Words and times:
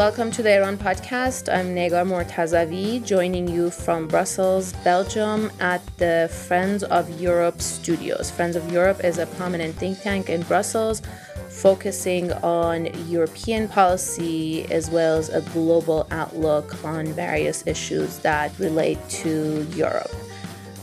welcome 0.00 0.30
to 0.30 0.42
the 0.42 0.56
Iran 0.56 0.78
podcast. 0.78 1.54
I'm 1.54 1.74
Negar 1.74 2.06
Mortazavi, 2.06 3.04
joining 3.04 3.46
you 3.46 3.68
from 3.68 4.08
Brussels, 4.08 4.72
Belgium, 4.82 5.52
at 5.60 5.82
the 5.98 6.30
Friends 6.48 6.82
of 6.84 7.20
Europe 7.20 7.60
studios. 7.60 8.30
Friends 8.30 8.56
of 8.56 8.72
Europe 8.72 9.04
is 9.04 9.18
a 9.18 9.26
prominent 9.26 9.74
think 9.74 10.00
tank 10.00 10.30
in 10.30 10.40
Brussels 10.44 11.02
focusing 11.50 12.32
on 12.42 12.86
European 13.10 13.68
policy 13.68 14.64
as 14.72 14.88
well 14.88 15.18
as 15.18 15.28
a 15.28 15.42
global 15.52 16.06
outlook 16.10 16.82
on 16.82 17.04
various 17.08 17.66
issues 17.66 18.20
that 18.20 18.58
relate 18.58 18.98
to 19.10 19.66
Europe. 19.74 20.10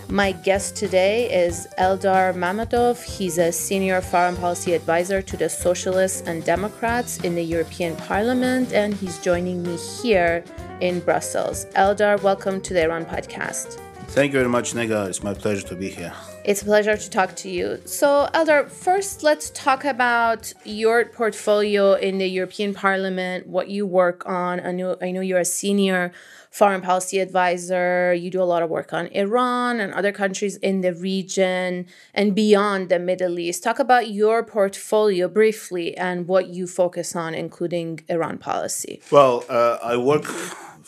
My 0.10 0.32
guest 0.32 0.78
today 0.78 1.30
is 1.30 1.68
Eldar 1.78 2.34
Mamedov. 2.34 3.04
He's 3.04 3.38
a 3.38 3.52
senior 3.52 4.00
foreign 4.00 4.38
policy 4.38 4.74
advisor 4.74 5.22
to 5.22 5.36
the 5.36 5.50
Socialists 5.50 6.22
and 6.22 6.46
Democrats 6.46 7.20
in 7.26 7.36
the 7.36 7.44
European 7.44 7.94
Parliament, 7.98 8.72
and 8.72 8.94
he's 8.94 9.20
joining 9.20 9.64
me 9.64 9.76
here 10.02 10.46
in 10.80 11.02
Brussels. 11.02 11.66
Eldar, 11.76 12.22
welcome 12.24 12.62
to 12.62 12.74
the 12.74 12.84
Iran 12.84 13.04
podcast. 13.04 13.82
Thank 14.08 14.32
you 14.32 14.40
very 14.40 14.50
much, 14.50 14.72
Negar. 14.72 15.10
It's 15.10 15.22
my 15.22 15.34
pleasure 15.34 15.68
to 15.68 15.76
be 15.76 15.90
here. 15.90 16.14
It's 16.46 16.62
a 16.62 16.66
pleasure 16.66 16.96
to 16.96 17.10
talk 17.10 17.36
to 17.36 17.50
you. 17.50 17.82
So, 17.84 18.30
Eldar, 18.34 18.70
first 18.70 19.24
let's 19.24 19.50
talk 19.50 19.84
about 19.84 20.54
your 20.64 21.04
portfolio 21.04 21.96
in 21.96 22.18
the 22.18 22.28
European 22.28 22.74
Parliament, 22.74 23.48
what 23.48 23.68
you 23.68 23.86
work 23.86 24.26
on. 24.26 24.62
I 24.62 24.72
know, 24.72 24.96
I 25.02 25.12
know 25.12 25.20
you're 25.20 25.40
a 25.40 25.46
senior 25.46 26.14
foreign 26.58 26.82
policy 26.82 27.20
advisor. 27.20 28.14
You 28.16 28.30
do 28.32 28.42
a 28.42 28.50
lot 28.54 28.64
of 28.64 28.70
work 28.78 28.92
on 28.92 29.06
Iran 29.24 29.80
and 29.80 29.94
other 29.94 30.12
countries 30.12 30.56
in 30.70 30.82
the 30.82 30.94
region 31.12 31.86
and 32.20 32.34
beyond 32.34 32.90
the 32.90 32.98
Middle 32.98 33.38
East. 33.38 33.58
Talk 33.64 33.78
about 33.78 34.10
your 34.10 34.44
portfolio 34.44 35.28
briefly 35.28 35.96
and 35.96 36.28
what 36.28 36.48
you 36.48 36.66
focus 36.66 37.16
on, 37.16 37.36
including 37.36 37.90
Iran 38.10 38.40
policy. 38.40 39.02
Well, 39.12 39.46
uh, 39.48 39.78
I 39.84 39.98
work 39.98 40.26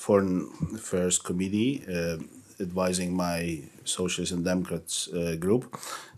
for 0.05 0.17
Affairs 0.73 1.19
Committee, 1.19 1.83
uh, 1.88 2.17
advising 2.59 3.09
my 3.15 3.61
Socialists 3.83 4.33
and 4.36 4.43
Democrats 4.43 5.08
uh, 5.08 5.36
group. 5.39 5.63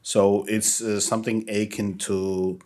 So 0.02 0.46
it's 0.48 0.82
uh, 0.82 1.02
something 1.02 1.38
akin 1.50 1.98
to 2.08 2.60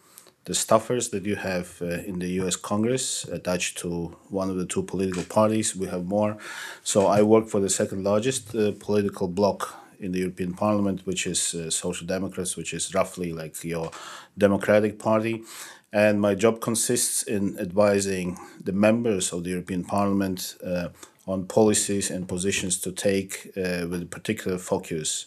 the 0.46 0.54
staffers 0.54 1.10
that 1.10 1.26
you 1.26 1.36
have 1.36 1.82
uh, 1.82 1.86
in 2.10 2.20
the 2.20 2.30
US 2.42 2.56
Congress 2.56 3.26
attached 3.26 3.78
to 3.80 4.16
one 4.30 4.50
of 4.50 4.58
the 4.58 4.66
two 4.66 4.84
political 4.84 5.24
parties. 5.24 5.76
We 5.76 5.88
have 5.88 6.06
more. 6.06 6.38
So 6.84 7.08
I 7.08 7.24
work 7.24 7.48
for 7.48 7.60
the 7.60 7.70
second 7.70 8.04
largest 8.04 8.56
uh, 8.56 8.72
political 8.80 9.28
bloc 9.28 9.76
in 10.00 10.12
the 10.12 10.20
European 10.20 10.54
Parliament, 10.54 11.02
which 11.06 11.26
is 11.26 11.56
uh, 11.56 11.70
Social 11.72 12.06
Democrats, 12.06 12.56
which 12.56 12.74
is 12.74 12.94
roughly 12.94 13.34
like 13.34 13.64
your 13.64 13.92
Democratic 14.38 15.00
Party. 15.00 15.44
And 15.92 16.22
my 16.22 16.36
job 16.36 16.62
consists 16.62 17.24
in 17.24 17.58
advising 17.58 18.38
the 18.64 18.74
members 18.74 19.34
of 19.34 19.44
the 19.44 19.50
European 19.52 19.84
Parliament 19.84 20.58
uh, 20.64 20.90
on 21.26 21.48
policies 21.48 22.12
and 22.12 22.28
positions 22.28 22.78
to 22.82 22.92
take 22.92 23.48
uh, 23.58 23.88
with 23.90 24.04
a 24.04 24.10
particular 24.10 24.58
focus 24.58 25.26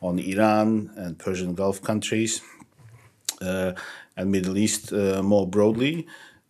on 0.00 0.18
Iran 0.18 0.90
and 0.96 1.18
Persian 1.18 1.54
Gulf 1.54 1.82
countries 1.82 2.40
and 3.40 4.30
Middle 4.30 4.58
East 4.58 4.92
uh, 4.92 5.22
more 5.22 5.46
broadly. 5.46 6.06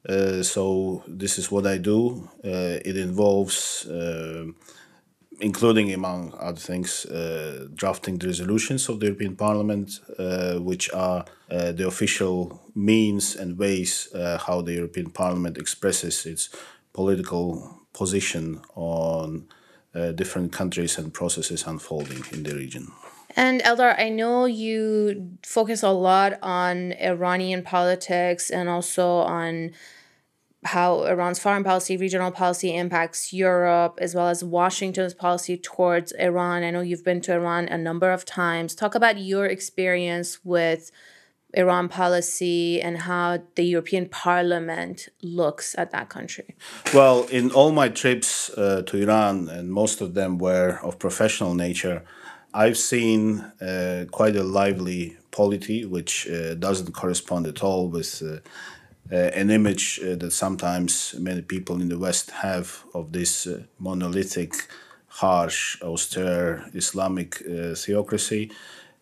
Uh, 0.08 0.42
so 0.42 1.02
this 1.06 1.38
is 1.38 1.50
what 1.50 1.66
I 1.66 1.78
do. 1.78 2.28
it 2.42 2.96
involves 2.96 3.86
including, 5.40 5.92
among 5.92 6.34
other 6.40 6.58
things, 6.58 7.06
uh, 7.06 7.68
drafting 7.74 8.18
the 8.18 8.26
resolutions 8.26 8.88
of 8.88 8.98
the 9.00 9.06
European 9.06 9.36
Parliament, 9.36 10.00
uh, 10.18 10.58
which 10.58 10.90
are 10.92 11.24
uh, 11.50 11.72
the 11.72 11.86
official 11.86 12.60
means 12.74 13.36
and 13.36 13.58
ways 13.58 14.08
how 14.46 14.60
the 14.62 14.72
European 14.72 15.10
Parliament 15.10 15.56
expresses 15.58 16.26
its 16.26 16.50
political 16.92 17.86
position 17.92 18.60
on 18.74 19.46
different 20.14 20.52
countries 20.52 20.98
and 20.98 21.12
processes 21.12 21.66
unfolding 21.66 22.22
in 22.32 22.42
the 22.42 22.54
region. 22.54 22.88
And 23.38 23.62
Eldar, 23.62 23.94
I 23.96 24.08
know 24.08 24.46
you 24.46 25.38
focus 25.44 25.84
a 25.84 25.90
lot 25.90 26.40
on 26.42 26.92
Iranian 26.94 27.62
politics 27.62 28.50
and 28.50 28.68
also 28.68 29.18
on 29.18 29.70
how 30.64 31.04
Iran's 31.04 31.38
foreign 31.38 31.62
policy, 31.62 31.96
regional 31.96 32.32
policy 32.32 32.74
impacts 32.74 33.32
Europe, 33.32 34.00
as 34.02 34.12
well 34.12 34.26
as 34.26 34.42
Washington's 34.42 35.14
policy 35.14 35.56
towards 35.56 36.10
Iran. 36.18 36.64
I 36.64 36.72
know 36.72 36.80
you've 36.80 37.04
been 37.04 37.20
to 37.22 37.32
Iran 37.32 37.68
a 37.68 37.78
number 37.78 38.10
of 38.10 38.24
times. 38.24 38.74
Talk 38.74 38.96
about 38.96 39.18
your 39.18 39.46
experience 39.46 40.44
with 40.44 40.90
Iran 41.54 41.88
policy 41.88 42.82
and 42.82 42.98
how 42.98 43.38
the 43.54 43.62
European 43.62 44.08
Parliament 44.08 45.10
looks 45.22 45.76
at 45.78 45.92
that 45.92 46.08
country. 46.08 46.56
Well, 46.92 47.22
in 47.30 47.52
all 47.52 47.70
my 47.70 47.88
trips 47.88 48.50
uh, 48.50 48.82
to 48.86 49.00
Iran, 49.00 49.48
and 49.48 49.70
most 49.70 50.00
of 50.00 50.14
them 50.14 50.38
were 50.38 50.80
of 50.82 50.98
professional 50.98 51.54
nature, 51.54 52.02
I've 52.54 52.78
seen 52.78 53.40
uh, 53.60 54.06
quite 54.10 54.36
a 54.36 54.42
lively 54.42 55.16
polity, 55.30 55.84
which 55.84 56.28
uh, 56.28 56.54
doesn't 56.54 56.92
correspond 56.92 57.46
at 57.46 57.62
all 57.62 57.88
with 57.88 58.22
uh, 58.22 58.40
uh 59.10 59.30
an 59.34 59.50
image 59.50 60.00
uh, 60.02 60.16
that 60.16 60.32
sometimes 60.32 61.14
many 61.18 61.42
people 61.42 61.80
in 61.80 61.88
the 61.88 61.98
West 61.98 62.30
have 62.30 62.84
of 62.94 63.12
this 63.12 63.46
uh, 63.46 63.62
monolithic, 63.78 64.52
harsh, 65.08 65.80
austere 65.82 66.64
Islamic 66.74 67.42
theocracy. 67.76 68.50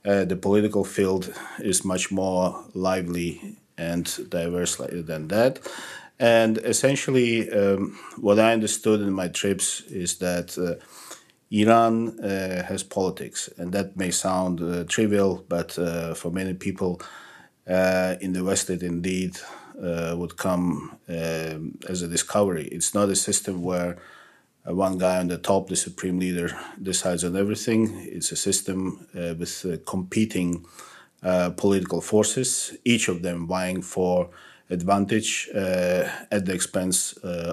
the 0.03 0.37
political 0.37 0.85
field 0.85 1.35
is 1.59 1.85
much 1.85 2.13
more 2.13 2.65
lively 2.75 3.57
and 3.77 4.31
diverse 4.31 4.77
than 5.07 5.29
that. 5.29 5.59
And 6.19 6.59
essentially, 6.59 7.51
um, 7.51 7.99
what 8.21 8.39
I 8.39 8.53
understood 8.53 9.01
in 9.01 9.13
my 9.13 9.29
trips 9.29 9.83
is 9.91 10.19
that 10.19 10.57
Iran 11.51 12.19
uh, 12.21 12.65
has 12.65 12.83
politics, 12.83 13.49
and 13.57 13.73
that 13.73 13.97
may 13.97 14.11
sound 14.11 14.61
uh, 14.61 14.85
trivial, 14.85 15.45
but 15.49 15.79
uh, 15.79 16.15
for 16.15 16.31
many 16.31 16.55
people 16.55 17.01
uh, 17.69 18.17
in 18.21 18.33
the 18.33 18.43
West, 18.43 18.69
it 18.71 18.83
indeed 18.83 19.37
uh, 19.81 20.15
would 20.17 20.37
come 20.37 20.99
um, 21.09 21.79
as 21.89 22.03
a 22.03 22.09
discovery. 22.09 22.67
It's 22.73 22.95
not 22.95 23.09
a 23.11 23.17
system 23.17 23.63
where 23.63 23.97
uh, 24.69 24.75
one 24.75 24.99
guy 24.99 25.19
on 25.19 25.29
the 25.29 25.39
top, 25.39 25.69
the 25.69 25.77
supreme 25.77 26.19
leader, 26.19 26.51
decides 26.83 27.23
on 27.23 27.37
everything. 27.37 27.97
It's 28.01 28.33
a 28.33 28.37
system 28.37 29.07
with 29.15 29.85
competing 29.87 30.65
political 31.57 32.01
forces, 32.01 32.77
each 32.85 33.09
of 33.09 33.23
them 33.23 33.47
vying 33.47 33.83
for 33.83 34.31
advantage 34.71 35.49
at 35.55 36.45
the 36.45 36.53
expense 36.53 37.13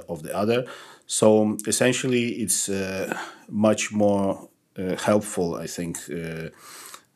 of 0.10 0.24
the 0.24 0.36
other. 0.36 0.66
So 1.06 1.58
essentially, 1.68 2.42
it's 2.44 2.70
uh, 2.70 3.18
much 3.50 3.92
more 3.92 4.50
uh, 4.78 4.96
helpful, 4.96 5.56
I 5.56 5.68
think, 5.68 5.98
uh, 6.10 6.50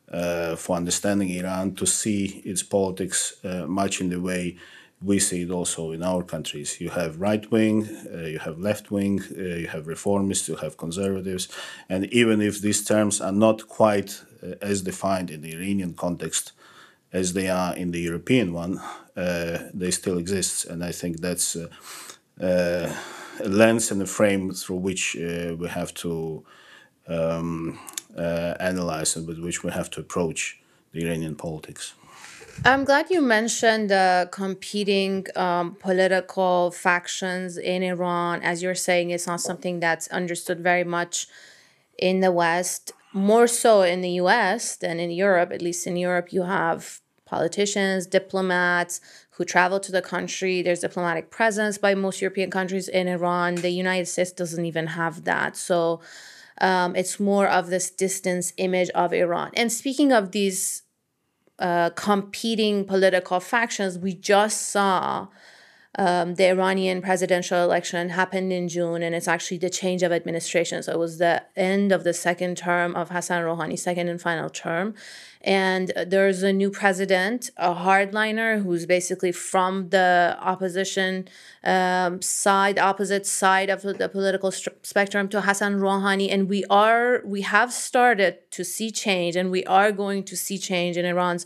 uh 0.10 0.56
for 0.56 0.78
understanding 0.78 1.30
Iran 1.32 1.76
to 1.76 1.86
see 1.86 2.42
its 2.46 2.64
politics 2.64 3.34
uh, 3.44 3.66
much 3.68 4.00
in 4.00 4.10
the 4.10 4.22
way 4.22 4.56
we 5.02 5.20
see 5.20 5.42
it 5.42 5.52
also 5.52 5.92
in 5.92 6.02
our 6.02 6.24
countries. 6.24 6.80
You 6.80 6.90
have 6.92 7.20
right 7.20 7.52
wing, 7.52 7.88
uh, 8.14 8.26
you 8.26 8.40
have 8.40 8.58
left 8.58 8.90
wing, 8.90 9.22
you 9.36 9.68
have 9.68 9.86
reformists, 9.86 10.48
you 10.48 10.56
have 10.56 10.78
conservatives, 10.78 11.48
and 11.90 12.06
even 12.06 12.42
if 12.42 12.62
these 12.62 12.84
terms 12.84 13.22
are 13.22 13.32
not 13.32 13.68
quite 13.68 14.24
as 14.62 14.82
defined 14.82 15.30
in 15.30 15.42
the 15.42 15.54
Iranian 15.54 15.94
context 15.94 16.54
as 17.14 17.34
they 17.34 17.48
are 17.50 17.76
in 17.76 17.92
the 17.92 18.00
European 18.00 18.54
one, 18.54 18.82
they 19.74 19.92
still 19.92 20.18
exist, 20.18 20.66
and 20.66 20.84
I 20.84 20.92
think 20.92 21.22
that's 21.22 21.56
lens 23.46 23.92
and 23.92 24.02
a 24.02 24.06
frame 24.06 24.52
through 24.52 24.78
which 24.78 25.16
uh, 25.16 25.56
we 25.58 25.68
have 25.68 25.94
to 25.96 26.44
um, 27.08 27.80
uh, 28.18 28.56
analyze 28.60 29.16
and 29.16 29.28
with 29.28 29.40
which 29.40 29.64
we 29.64 29.72
have 29.72 29.90
to 29.92 30.02
approach 30.02 30.60
the 30.92 31.06
Iranian 31.06 31.36
politics. 31.36 31.94
I'm 32.66 32.86
glad 32.86 33.12
you 33.12 33.22
mentioned 33.22 33.92
the 33.92 34.30
competing 34.32 35.28
um, 35.36 35.76
political 35.76 36.72
factions 36.72 37.58
in 37.58 37.84
Iran. 37.84 38.42
As 38.42 38.64
you're 38.64 38.76
saying, 38.76 39.12
it's 39.12 39.28
not 39.28 39.42
something 39.42 39.80
that's 39.80 40.08
understood 40.08 40.60
very 40.60 40.84
much 40.84 41.28
in 42.00 42.20
the 42.22 42.32
West, 42.32 42.94
more 43.14 43.48
so 43.48 43.84
in 43.84 44.02
the 44.02 44.10
US 44.22 44.76
than 44.76 45.00
in 45.00 45.12
Europe. 45.12 45.52
At 45.52 45.62
least 45.62 45.86
in 45.86 45.98
Europe, 45.98 46.34
you 46.34 46.44
have 46.44 47.00
politicians, 47.26 48.08
diplomats 48.08 49.02
who 49.38 49.46
travel 49.46 49.80
to 49.80 49.92
the 49.92 50.02
country. 50.02 50.62
There's 50.64 50.80
diplomatic 50.80 51.30
presence 51.30 51.78
by 51.78 51.94
most 51.94 52.22
European 52.22 52.50
countries 52.50 52.88
in 52.88 53.08
Iran. 53.08 53.56
The 53.56 53.70
United 53.70 54.08
States 54.08 54.32
doesn't 54.32 54.66
even 54.66 54.88
have 54.88 55.26
that. 55.26 55.56
So 55.56 56.02
um, 56.60 56.96
it's 56.96 57.20
more 57.20 57.48
of 57.48 57.70
this 57.70 57.92
distance 57.92 58.52
image 58.58 58.90
of 58.90 59.14
Iran. 59.14 59.52
And 59.54 59.72
speaking 59.72 60.12
of 60.12 60.32
these 60.32 60.82
uh, 61.60 61.92
competing 61.92 62.86
political 62.86 63.40
factions, 63.40 64.00
we 64.00 64.14
just 64.14 64.70
saw 64.70 65.28
um, 65.98 66.36
the 66.36 66.46
Iranian 66.50 67.02
presidential 67.02 67.64
election 67.64 68.10
happened 68.10 68.54
in 68.54 68.68
June, 68.68 69.02
and 69.02 69.16
it's 69.16 69.28
actually 69.28 69.58
the 69.58 69.70
change 69.70 70.04
of 70.04 70.12
administration. 70.12 70.84
So 70.84 70.92
it 70.92 71.00
was 71.00 71.18
the 71.18 71.44
end 71.56 71.92
of 71.92 72.04
the 72.04 72.14
second 72.14 72.58
term 72.58 72.96
of 72.96 73.10
Hassan 73.10 73.42
Rouhani, 73.42 73.80
second 73.80 74.08
and 74.08 74.22
final 74.22 74.50
term. 74.50 74.94
And 75.42 75.92
there's 76.06 76.44
a 76.44 76.54
new 76.54 76.70
president, 76.70 77.50
a 77.58 77.74
hardliner, 77.74 78.62
who's 78.62 78.86
basically 78.86 79.32
from 79.32 79.90
the 79.90 80.38
opposition 80.40 81.28
um, 81.64 82.22
side, 82.22 82.78
opposite 82.78 83.26
side 83.26 83.70
of 83.70 83.82
the 83.82 84.10
political 84.10 84.52
st- 84.52 84.86
spectrum 84.86 85.28
to 85.30 85.42
Hassan 85.42 85.80
Rouhani. 85.80 86.32
And 86.32 86.48
we 86.48 86.64
are, 86.70 87.22
we 87.26 87.42
have 87.42 87.74
started 87.74 88.52
to 88.52 88.64
see 88.64 88.92
change, 88.92 89.36
and 89.36 89.50
we 89.50 89.64
are 89.66 89.92
going 89.92 90.24
to 90.26 90.36
see 90.36 90.58
change 90.58 90.96
in 90.98 91.06
Iran's 91.06 91.46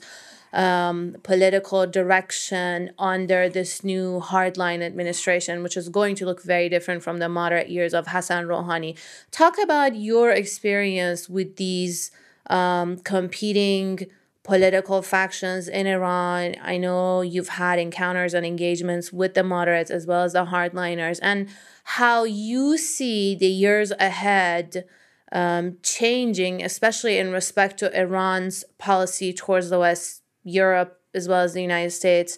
um, 0.53 1.15
political 1.23 1.87
direction 1.87 2.91
under 2.99 3.47
this 3.47 3.83
new 3.83 4.21
hardline 4.23 4.81
administration, 4.81 5.63
which 5.63 5.77
is 5.77 5.89
going 5.89 6.15
to 6.15 6.25
look 6.25 6.43
very 6.43 6.69
different 6.69 7.03
from 7.03 7.19
the 7.19 7.29
moderate 7.29 7.69
years 7.69 7.93
of 7.93 8.07
Hassan 8.07 8.45
Rouhani. 8.45 8.97
Talk 9.31 9.55
about 9.61 9.95
your 9.95 10.31
experience 10.31 11.29
with 11.29 11.55
these 11.55 12.11
um, 12.49 12.97
competing 12.97 14.07
political 14.43 15.01
factions 15.01 15.67
in 15.67 15.87
Iran. 15.87 16.55
I 16.61 16.77
know 16.77 17.21
you've 17.21 17.49
had 17.49 17.79
encounters 17.79 18.33
and 18.33 18.45
engagements 18.45 19.13
with 19.13 19.35
the 19.35 19.43
moderates 19.43 19.91
as 19.91 20.05
well 20.07 20.23
as 20.23 20.33
the 20.33 20.45
hardliners, 20.45 21.19
and 21.21 21.47
how 21.83 22.23
you 22.23 22.77
see 22.77 23.35
the 23.35 23.47
years 23.47 23.91
ahead. 23.91 24.85
Um, 25.33 25.77
changing, 25.81 26.61
especially 26.61 27.17
in 27.17 27.31
respect 27.31 27.77
to 27.79 27.97
Iran's 27.97 28.65
policy 28.77 29.31
towards 29.31 29.69
the 29.69 29.79
West 29.79 30.20
Europe 30.43 30.99
as 31.13 31.27
well 31.27 31.41
as 31.41 31.53
the 31.53 31.61
United 31.61 31.91
States, 31.91 32.37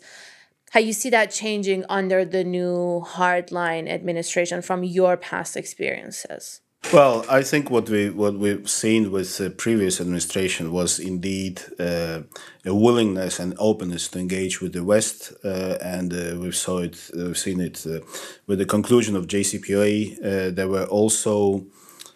how 0.72 0.80
you 0.80 0.94
see 0.94 1.10
that 1.12 1.30
changing 1.32 1.86
under 1.90 2.26
the 2.26 2.44
new 2.44 3.04
hardline 3.06 3.88
administration 3.88 4.62
from 4.62 4.84
your 4.84 5.16
past 5.18 5.56
experiences. 5.56 6.62
Well, 6.92 7.26
I 7.30 7.44
think 7.44 7.72
what 7.72 7.90
we 7.90 8.10
what 8.10 8.38
we've 8.38 8.70
seen 8.70 9.12
with 9.12 9.38
the 9.38 9.50
previous 9.50 10.02
administration 10.02 10.72
was 10.72 11.00
indeed 11.00 11.62
uh, 11.80 12.24
a 12.66 12.76
willingness 12.76 13.40
and 13.40 13.56
openness 13.58 14.10
to 14.10 14.20
engage 14.20 14.62
with 14.62 14.74
the 14.74 14.84
West, 14.84 15.32
uh, 15.46 15.78
and 15.82 16.14
uh, 16.14 16.36
we 16.40 16.52
saw 16.52 16.80
it, 16.80 17.10
uh, 17.16 17.26
we've 17.28 17.38
seen 17.38 17.62
it 17.62 17.86
uh, 17.88 18.00
with 18.48 18.60
the 18.60 18.66
conclusion 18.66 19.16
of 19.16 19.28
JCPOA. 19.28 20.18
Uh, 20.20 20.52
there 20.52 20.68
were 20.68 20.86
also 20.86 21.66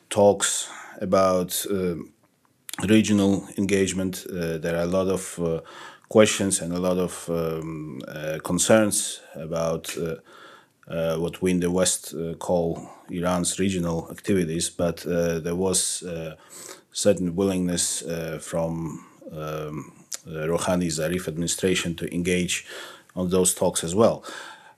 talks 0.10 0.69
about 1.00 1.66
um, 1.72 2.12
regional 2.86 3.48
engagement. 3.58 4.26
Uh, 4.30 4.58
there 4.58 4.76
are 4.76 4.84
a 4.84 4.88
lot 4.88 5.08
of 5.08 5.40
uh, 5.40 5.62
questions 6.10 6.62
and 6.62 6.74
a 6.74 6.80
lot 6.80 6.98
of 6.98 7.30
um, 7.30 8.02
uh, 8.08 8.38
concerns 8.44 9.22
about 9.36 9.96
what 11.18 11.42
we 11.42 11.52
in 11.52 11.60
the 11.60 11.72
West 11.72 12.16
call 12.40 12.90
Iran's 13.10 13.60
regional 13.60 14.08
activities, 14.10 14.70
but 14.70 14.98
there 15.44 15.56
was 15.56 16.04
certain 16.94 17.36
willingness 17.36 18.04
from 18.40 19.06
um, 19.32 19.92
Rouhani 20.26 20.88
Zarif 20.88 21.28
administration 21.28 21.96
to 21.96 22.14
engage 22.14 22.66
on 23.16 23.30
those 23.30 23.54
talks 23.54 23.84
as 23.84 23.94
well. 23.94 24.24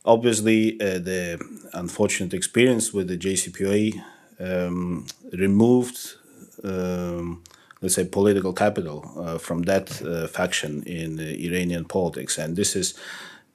Obviously, 0.06 0.80
uh, 0.80 0.98
the 1.00 1.40
unfortunate 1.74 2.34
experience 2.34 2.94
with 2.94 3.08
the 3.08 3.18
JCPOA 3.18 4.02
um, 4.40 5.06
removed 5.34 6.16
um, 6.64 7.44
let's 7.82 7.96
say, 7.96 8.06
political 8.06 8.54
capital 8.54 9.10
uh, 9.18 9.38
from 9.38 9.64
that 9.64 10.02
uh, 10.02 10.28
faction 10.28 10.84
in 10.84 11.20
Iranian 11.20 11.86
politics. 11.86 12.38
And 12.38 12.56
this 12.56 12.76
is 12.76 12.94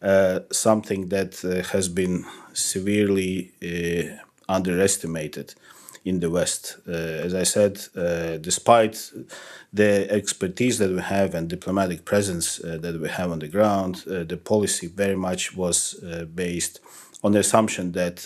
uh, 0.03 0.41
something 0.51 1.09
that 1.09 1.41
has 1.73 1.89
been 1.89 2.25
severely 2.53 3.53
underestimated 4.49 5.55
in 6.05 6.21
the 6.21 6.31
West. 6.31 6.77
Uh, 6.87 6.93
as 6.93 7.35
I 7.35 7.45
said, 7.45 7.81
uh, 7.97 8.37
despite 8.37 9.11
the 9.73 10.07
expertise 10.11 10.79
that 10.79 10.91
we 10.91 11.01
have 11.01 11.35
and 11.35 11.49
diplomatic 11.49 12.05
presence 12.05 12.63
uh, 12.63 12.77
that 12.81 13.01
we 13.01 13.09
have 13.09 13.31
on 13.31 13.39
the 13.39 13.49
ground, 13.49 14.05
the 14.07 14.37
policy 14.37 14.87
very 14.87 15.17
much 15.17 15.57
was 15.57 15.95
based 16.35 16.81
on 17.23 17.33
the 17.33 17.39
assumption 17.39 17.93
that 17.93 18.17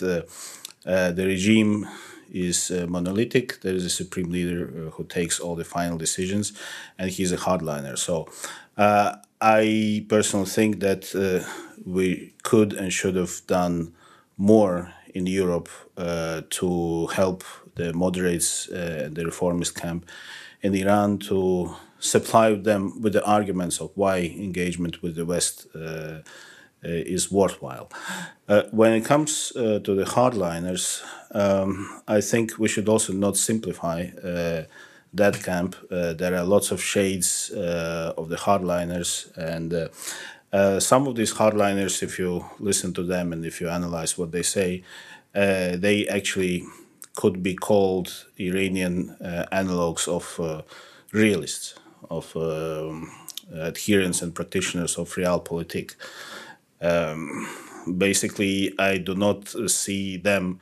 the 0.83 1.25
regime 1.25 1.87
is 2.31 2.71
uh, 2.71 2.85
monolithic. 2.87 3.61
There 3.61 3.73
is 3.73 3.85
a 3.85 3.89
supreme 3.89 4.31
leader 4.31 4.67
uh, 4.67 4.91
who 4.91 5.03
takes 5.03 5.39
all 5.39 5.55
the 5.55 5.65
final 5.65 5.97
decisions, 5.97 6.53
and 6.97 7.09
he's 7.09 7.31
a 7.31 7.37
hardliner. 7.37 7.97
So 7.97 8.27
uh, 8.77 9.15
I 9.41 10.05
personally 10.07 10.47
think 10.47 10.79
that 10.79 11.15
uh, 11.15 11.47
we 11.85 12.33
could 12.43 12.73
and 12.73 12.91
should 12.91 13.15
have 13.15 13.41
done 13.47 13.93
more 14.37 14.93
in 15.13 15.25
Europe 15.25 15.69
to 16.49 17.07
help 17.07 17.43
the 17.79 17.93
moderates, 17.93 18.69
uh, 18.69 19.09
the 19.11 19.25
reformist 19.25 19.73
camp 19.75 20.05
in 20.61 20.75
Iran 20.75 21.17
to 21.29 21.75
supply 21.99 22.53
them 22.53 23.01
with 23.01 23.13
the 23.13 23.25
arguments 23.25 23.79
of 23.81 23.91
why 23.95 24.17
engagement 24.47 25.01
with 25.01 25.15
the 25.15 25.25
West 25.25 25.67
uh, 25.75 26.19
is 26.83 27.31
worthwhile. 27.31 27.89
Uh, 28.47 28.63
when 28.71 28.93
it 28.93 29.05
comes 29.05 29.51
uh, 29.55 29.79
to 29.79 29.95
the 29.95 30.05
hardliners, 30.05 31.03
um, 31.31 32.01
I 32.07 32.21
think 32.21 32.57
we 32.57 32.67
should 32.67 32.89
also 32.89 33.13
not 33.13 33.37
simplify 33.37 34.07
that 35.11 35.43
camp. 35.43 35.75
there 35.89 36.35
are 36.35 36.43
lots 36.43 36.71
of 36.71 36.81
shades 36.81 37.49
of 38.17 38.29
the 38.29 38.37
hardliners, 38.37 39.35
and 39.37 39.89
uh, 40.51 40.79
some 40.79 41.07
of 41.07 41.15
these 41.15 41.33
hardliners, 41.33 42.01
if 42.01 42.17
you 42.17 42.45
listen 42.59 42.93
to 42.93 43.03
them 43.03 43.33
and 43.33 43.45
if 43.45 43.61
you 43.61 43.69
analyze 43.69 44.17
what 44.17 44.31
they 44.31 44.41
say, 44.41 44.83
uh, 45.35 45.75
they 45.75 46.07
actually 46.07 46.63
could 47.15 47.43
be 47.43 47.55
called 47.55 48.25
Iranian 48.39 49.15
uh, 49.21 49.45
analogs 49.51 50.07
of 50.07 50.65
realists, 51.11 51.75
of 52.09 52.35
um, 52.35 53.11
adherents 53.55 54.21
and 54.21 54.33
practitioners 54.33 54.97
of 54.97 55.13
realpolitik. 55.15 55.95
Um, 56.81 57.47
basically, 57.97 58.73
I 58.79 58.97
do 58.97 59.15
not 59.15 59.47
see 59.69 60.17
them, 60.17 60.59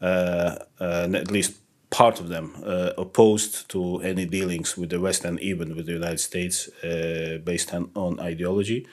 uh, 0.00 0.56
uh, 0.80 1.08
at 1.14 1.30
least 1.30 1.54
part 1.90 2.20
of 2.20 2.28
them, 2.28 2.56
uh, 2.64 2.90
opposed 2.98 3.68
to 3.70 4.00
any 4.00 4.26
dealings 4.26 4.76
with 4.76 4.90
the 4.90 5.00
West 5.00 5.24
and 5.24 5.38
even 5.40 5.76
with 5.76 5.86
the 5.86 5.92
United 5.92 6.20
States 6.20 6.68
uh, 6.82 7.38
based 7.44 7.72
on, 7.72 7.90
on 7.94 8.18
ideology. 8.20 8.86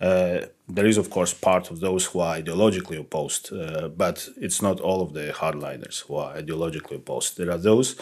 Uh, 0.00 0.42
there 0.68 0.86
is, 0.86 0.98
of 0.98 1.08
course, 1.10 1.32
part 1.32 1.70
of 1.70 1.80
those 1.80 2.06
who 2.06 2.20
are 2.20 2.36
ideologically 2.36 3.00
opposed, 3.00 3.52
uh, 3.52 3.88
but 3.88 4.28
it's 4.36 4.60
not 4.60 4.78
all 4.78 5.00
of 5.00 5.14
the 5.14 5.32
hardliners 5.32 6.02
who 6.02 6.16
are 6.16 6.36
ideologically 6.36 6.96
opposed. 6.96 7.38
There 7.38 7.50
are 7.50 7.58
those 7.58 7.96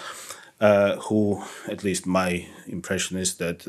who, 1.09 1.43
at 1.69 1.85
least 1.85 2.07
my 2.07 2.47
impression 2.67 3.17
is 3.19 3.37
that, 3.37 3.63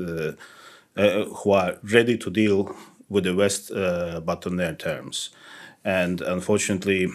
who 0.96 1.52
are 1.52 1.78
ready 1.84 2.18
to 2.18 2.30
deal 2.30 2.76
with 3.16 3.24
the 3.24 3.34
West, 3.34 3.72
uh, 3.72 4.20
but 4.20 4.46
on 4.46 4.58
their 4.58 4.76
terms. 4.76 5.30
And 5.86 6.20
unfortunately, 6.20 7.06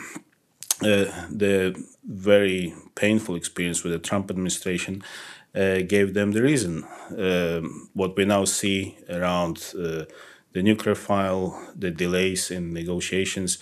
uh, 0.83 1.05
the 1.43 1.77
very 2.05 2.75
painful 2.95 3.35
experience 3.37 3.85
with 3.85 3.93
the 3.93 3.99
Trump 3.99 4.31
administration 4.31 5.03
uh, 5.55 5.81
gave 5.95 6.15
them 6.15 6.33
the 6.33 6.43
reason. 6.43 6.85
Um, 7.19 7.91
what 7.93 8.17
we 8.17 8.25
now 8.25 8.47
see 8.47 8.97
around 9.11 9.57
uh, 9.75 10.05
the 10.55 10.63
nuclear 10.63 10.95
file, 10.95 11.45
the 11.77 11.91
delays 11.91 12.51
in 12.51 12.73
negotiations, 12.73 13.59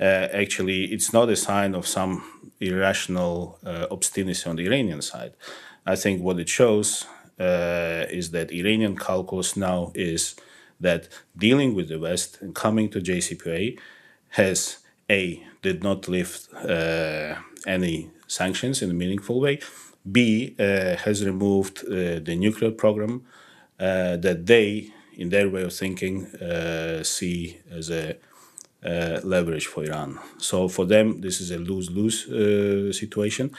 uh, 0.00 0.26
actually, 0.42 0.80
it's 0.94 1.12
not 1.12 1.28
a 1.28 1.36
sign 1.36 1.76
of 1.76 1.86
some 1.86 2.12
irrational 2.60 3.58
uh, 3.64 3.86
obstinacy 3.90 4.50
on 4.50 4.56
the 4.56 4.66
Iranian 4.66 5.02
side. 5.02 5.34
I 5.86 5.94
think 5.94 6.22
what 6.22 6.40
it 6.40 6.48
shows 6.48 7.06
is 7.38 8.32
that 8.32 8.50
Iranian 8.50 8.96
calculus 8.96 9.56
now 9.56 9.92
is 9.94 10.34
that 10.80 11.08
dealing 11.36 11.74
with 11.74 11.88
the 11.88 11.98
West 11.98 12.38
and 12.40 12.54
coming 12.54 12.88
to 12.90 13.00
JCPOA 13.00 13.78
has 14.30 14.78
a 15.10 15.42
did 15.62 15.82
not 15.82 16.08
lift 16.08 16.52
uh, 16.54 17.36
any 17.66 18.10
sanctions 18.26 18.82
in 18.82 18.90
a 18.90 18.94
meaningful 18.94 19.40
way. 19.40 19.60
B 20.10 20.54
uh, 20.58 20.96
has 20.96 21.24
removed 21.24 21.84
uh, 21.84 22.20
the 22.20 22.36
nuclear 22.36 22.70
program 22.70 23.24
uh, 23.80 24.16
that 24.16 24.46
they, 24.46 24.92
in 25.16 25.28
their 25.30 25.48
way 25.48 25.62
of 25.62 25.72
thinking, 25.72 26.26
uh, 26.36 27.02
see 27.02 27.58
as 27.70 27.90
a 27.90 28.16
uh, 28.84 29.20
leverage 29.24 29.66
for 29.66 29.84
Iran. 29.84 30.18
So 30.38 30.68
for 30.68 30.84
them, 30.84 31.20
this 31.20 31.40
is 31.40 31.50
a 31.50 31.58
lose-lose 31.58 32.96
situation, 32.96 33.50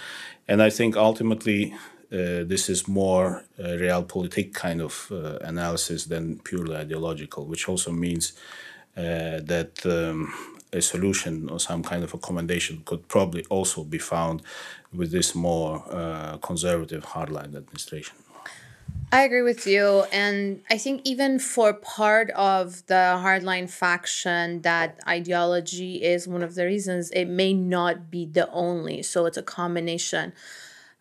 and 0.48 0.62
I 0.62 0.70
think 0.70 0.96
ultimately 0.96 1.76
this 2.10 2.70
is 2.70 2.88
more 2.88 3.44
a 3.58 3.78
realpolitik 3.78 4.54
kind 4.54 4.82
of 4.82 5.12
uh, 5.12 5.38
analysis 5.42 6.06
than 6.06 6.40
purely 6.40 6.76
ideological, 6.76 7.46
which 7.46 7.70
also 7.70 7.92
means 7.92 8.34
uh, 8.98 9.40
that 9.44 9.86
um, 9.86 10.34
a 10.74 10.82
solution 10.82 11.50
or 11.50 11.60
some 11.60 11.84
kind 11.84 12.04
of 12.04 12.14
accommodation 12.14 12.82
could 12.86 13.08
probably 13.08 13.46
also 13.50 13.84
be 13.84 13.98
found 13.98 14.42
with 14.94 15.12
this 15.12 15.36
more 15.36 15.84
uh, 15.92 16.38
conservative 16.38 17.06
hardline 17.06 17.56
administration. 17.56 18.16
I 19.12 19.24
agree 19.24 19.42
with 19.42 19.66
you. 19.66 20.04
And 20.12 20.62
I 20.70 20.78
think 20.78 21.02
even 21.04 21.40
for 21.40 21.74
part 21.74 22.30
of 22.32 22.86
the 22.86 23.18
hardline 23.24 23.70
faction, 23.70 24.62
that 24.62 25.00
ideology 25.08 26.04
is 26.04 26.28
one 26.28 26.44
of 26.44 26.54
the 26.54 26.66
reasons 26.66 27.10
it 27.12 27.26
may 27.26 27.54
not 27.54 28.12
be 28.12 28.26
the 28.26 28.50
only. 28.52 29.02
So 29.02 29.26
it's 29.26 29.38
a 29.38 29.44
combination 29.44 30.34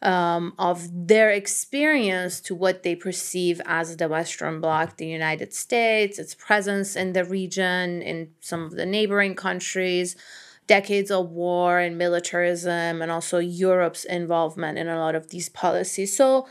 um, 0.03 0.55
of 0.59 0.89
their 1.09 1.31
experience 1.31 2.41
to 2.41 2.55
what 2.55 2.83
they 2.83 2.95
perceive 2.95 3.61
as 3.67 3.97
the 3.97 4.09
Western 4.09 4.61
Bloc, 4.61 4.97
the 4.97 5.07
United 5.07 5.53
States, 5.53 6.19
its 6.19 6.35
presence 6.35 6.95
in 6.95 7.13
the 7.13 7.25
region, 7.25 8.01
in 8.03 8.31
some 8.41 8.63
of 8.63 8.73
the 8.73 8.87
neighboring 8.87 9.35
countries, 9.35 10.15
decades 10.67 11.11
of 11.11 11.31
war 11.31 11.81
and 11.81 11.99
militarism, 11.99 13.03
and 13.03 13.11
also 13.11 13.39
Europe's 13.39 14.05
involvement 14.05 14.79
in 14.79 14.87
a 14.87 14.99
lot 14.99 15.15
of 15.15 15.31
these 15.31 15.49
policies. 15.49 16.17
So 16.17 16.47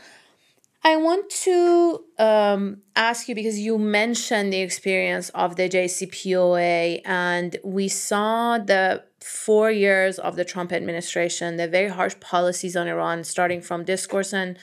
I 0.84 0.96
want 0.96 1.30
to 1.30 2.04
um, 2.18 2.82
ask 2.94 3.28
you 3.28 3.34
because 3.34 3.58
you 3.58 3.78
mentioned 3.78 4.52
the 4.52 4.60
experience 4.60 5.30
of 5.30 5.56
the 5.56 5.68
JCPOA, 5.68 7.02
and 7.04 7.56
we 7.64 7.88
saw 7.88 8.58
the 8.58 9.04
four 9.28 9.70
years 9.70 10.18
of 10.18 10.36
the 10.36 10.44
Trump 10.44 10.72
administration, 10.72 11.58
the 11.58 11.68
very 11.68 11.88
harsh 11.88 12.18
policies 12.18 12.74
on 12.74 12.88
Iran, 12.88 13.22
starting 13.24 13.60
from 13.60 13.84
discourse 13.84 14.32
and 14.32 14.58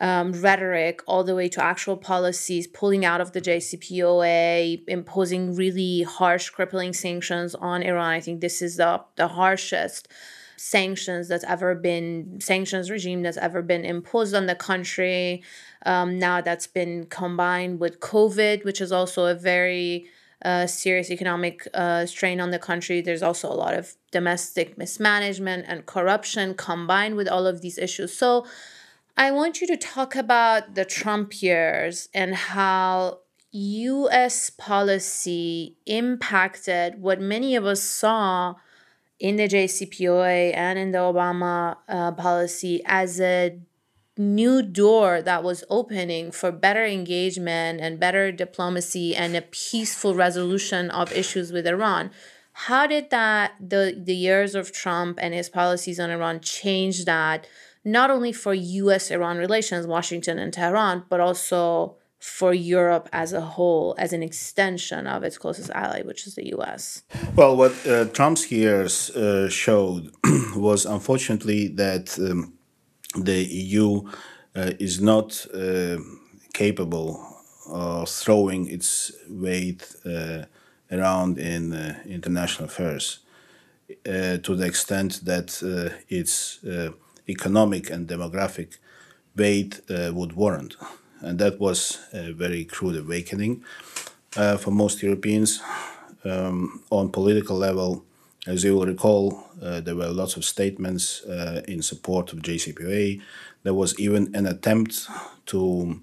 um, 0.00 0.32
rhetoric 0.32 1.00
all 1.06 1.22
the 1.22 1.36
way 1.36 1.48
to 1.48 1.62
actual 1.62 1.96
policies, 1.96 2.66
pulling 2.66 3.04
out 3.04 3.20
of 3.20 3.32
the 3.32 3.40
JCPOA, 3.40 4.82
imposing 4.88 5.54
really 5.54 6.02
harsh, 6.02 6.50
crippling 6.50 6.92
sanctions 6.92 7.54
on 7.54 7.84
Iran. 7.84 8.10
I 8.10 8.20
think 8.20 8.40
this 8.40 8.60
is 8.60 8.78
the, 8.78 9.00
the 9.14 9.28
harshest 9.28 10.08
sanctions 10.56 11.28
that's 11.28 11.44
ever 11.44 11.76
been 11.76 12.40
sanctions 12.40 12.90
regime 12.90 13.22
that's 13.22 13.36
ever 13.36 13.62
been 13.62 13.84
imposed 13.84 14.34
on 14.34 14.46
the 14.46 14.56
country. 14.56 15.42
Um, 15.86 16.18
now 16.18 16.40
that's 16.40 16.66
been 16.66 17.06
combined 17.06 17.78
with 17.78 18.00
COVID, 18.00 18.64
which 18.64 18.80
is 18.80 18.90
also 18.90 19.26
a 19.26 19.34
very 19.34 20.08
uh, 20.44 20.66
serious 20.66 21.10
economic 21.10 21.66
uh, 21.74 22.06
strain 22.06 22.40
on 22.40 22.50
the 22.50 22.58
country. 22.58 23.00
There's 23.00 23.22
also 23.22 23.48
a 23.50 23.54
lot 23.54 23.74
of 23.74 23.94
domestic 24.10 24.78
mismanagement 24.78 25.66
and 25.68 25.86
corruption 25.86 26.54
combined 26.54 27.16
with 27.16 27.28
all 27.28 27.46
of 27.46 27.60
these 27.60 27.78
issues. 27.78 28.16
So 28.16 28.46
I 29.16 29.30
want 29.30 29.60
you 29.60 29.66
to 29.66 29.76
talk 29.76 30.16
about 30.16 30.74
the 30.74 30.84
Trump 30.84 31.42
years 31.42 32.08
and 32.14 32.34
how 32.34 33.18
US 33.52 34.50
policy 34.50 35.76
impacted 35.86 37.02
what 37.02 37.20
many 37.20 37.56
of 37.56 37.66
us 37.66 37.82
saw 37.82 38.54
in 39.18 39.36
the 39.36 39.46
JCPOA 39.46 40.56
and 40.56 40.78
in 40.78 40.92
the 40.92 40.98
Obama 40.98 41.76
uh, 41.88 42.12
policy 42.12 42.80
as 42.86 43.20
a 43.20 43.58
new 44.20 44.60
door 44.60 45.22
that 45.22 45.42
was 45.42 45.64
opening 45.70 46.30
for 46.30 46.52
better 46.52 46.84
engagement 46.84 47.80
and 47.80 47.98
better 47.98 48.30
diplomacy 48.30 49.16
and 49.16 49.34
a 49.34 49.40
peaceful 49.42 50.14
resolution 50.14 50.90
of 50.90 51.10
issues 51.12 51.50
with 51.50 51.66
Iran. 51.66 52.10
How 52.52 52.86
did 52.86 53.08
that 53.10 53.52
the 53.58 53.96
the 53.96 54.14
years 54.14 54.54
of 54.54 54.72
Trump 54.72 55.18
and 55.22 55.32
his 55.32 55.48
policies 55.48 55.98
on 55.98 56.10
Iran 56.10 56.40
change 56.40 57.06
that 57.06 57.46
not 57.82 58.10
only 58.10 58.32
for 58.32 58.52
US 58.52 59.10
Iran 59.10 59.38
relations, 59.38 59.86
Washington 59.86 60.38
and 60.38 60.52
Tehran, 60.52 61.04
but 61.08 61.20
also 61.20 61.96
for 62.18 62.52
Europe 62.52 63.08
as 63.14 63.32
a 63.32 63.40
whole, 63.40 63.94
as 63.96 64.12
an 64.12 64.22
extension 64.22 65.06
of 65.06 65.22
its 65.22 65.38
closest 65.38 65.70
ally, 65.70 66.02
which 66.02 66.26
is 66.26 66.34
the 66.34 66.52
US? 66.56 67.02
Well, 67.34 67.56
what 67.56 67.72
uh, 67.86 68.04
Trump's 68.06 68.52
years 68.52 69.08
uh, 69.10 69.48
showed 69.48 70.10
was 70.54 70.84
unfortunately 70.84 71.68
that 71.68 72.18
um, 72.18 72.52
the 73.16 73.44
EU 73.44 74.02
uh, 74.56 74.72
is 74.78 75.00
not 75.00 75.46
uh, 75.54 75.96
capable 76.52 77.26
of 77.68 78.08
throwing 78.08 78.68
its 78.68 79.12
weight 79.28 79.94
uh, 80.04 80.44
around 80.90 81.38
in 81.38 81.72
international 82.06 82.64
affairs 82.64 83.20
to 84.04 84.56
the 84.56 84.66
extent 84.66 85.24
that 85.24 85.62
its 86.08 86.58
economic 87.28 87.90
and 87.90 88.08
demographic 88.08 88.78
weight 89.36 89.80
would 89.88 90.32
warrant 90.32 90.76
and 91.20 91.38
that 91.38 91.60
was 91.60 91.98
a 92.12 92.32
very 92.32 92.64
crude 92.64 92.96
awakening 92.96 93.62
for 94.58 94.72
most 94.72 95.02
Europeans. 95.02 95.60
Um, 96.24 96.82
on 96.90 97.10
political 97.10 97.56
level, 97.56 98.04
as 98.46 98.64
you 98.64 98.76
will 98.76 98.86
recall, 98.86 99.44
uh, 99.62 99.80
there 99.80 99.96
were 99.96 100.08
lots 100.08 100.36
of 100.36 100.44
statements 100.44 101.22
uh, 101.24 101.62
in 101.68 101.82
support 101.82 102.32
of 102.32 102.40
JCPOA. 102.40 103.20
There 103.62 103.74
was 103.74 103.98
even 104.00 104.34
an 104.34 104.46
attempt 104.46 105.08
to 105.46 106.00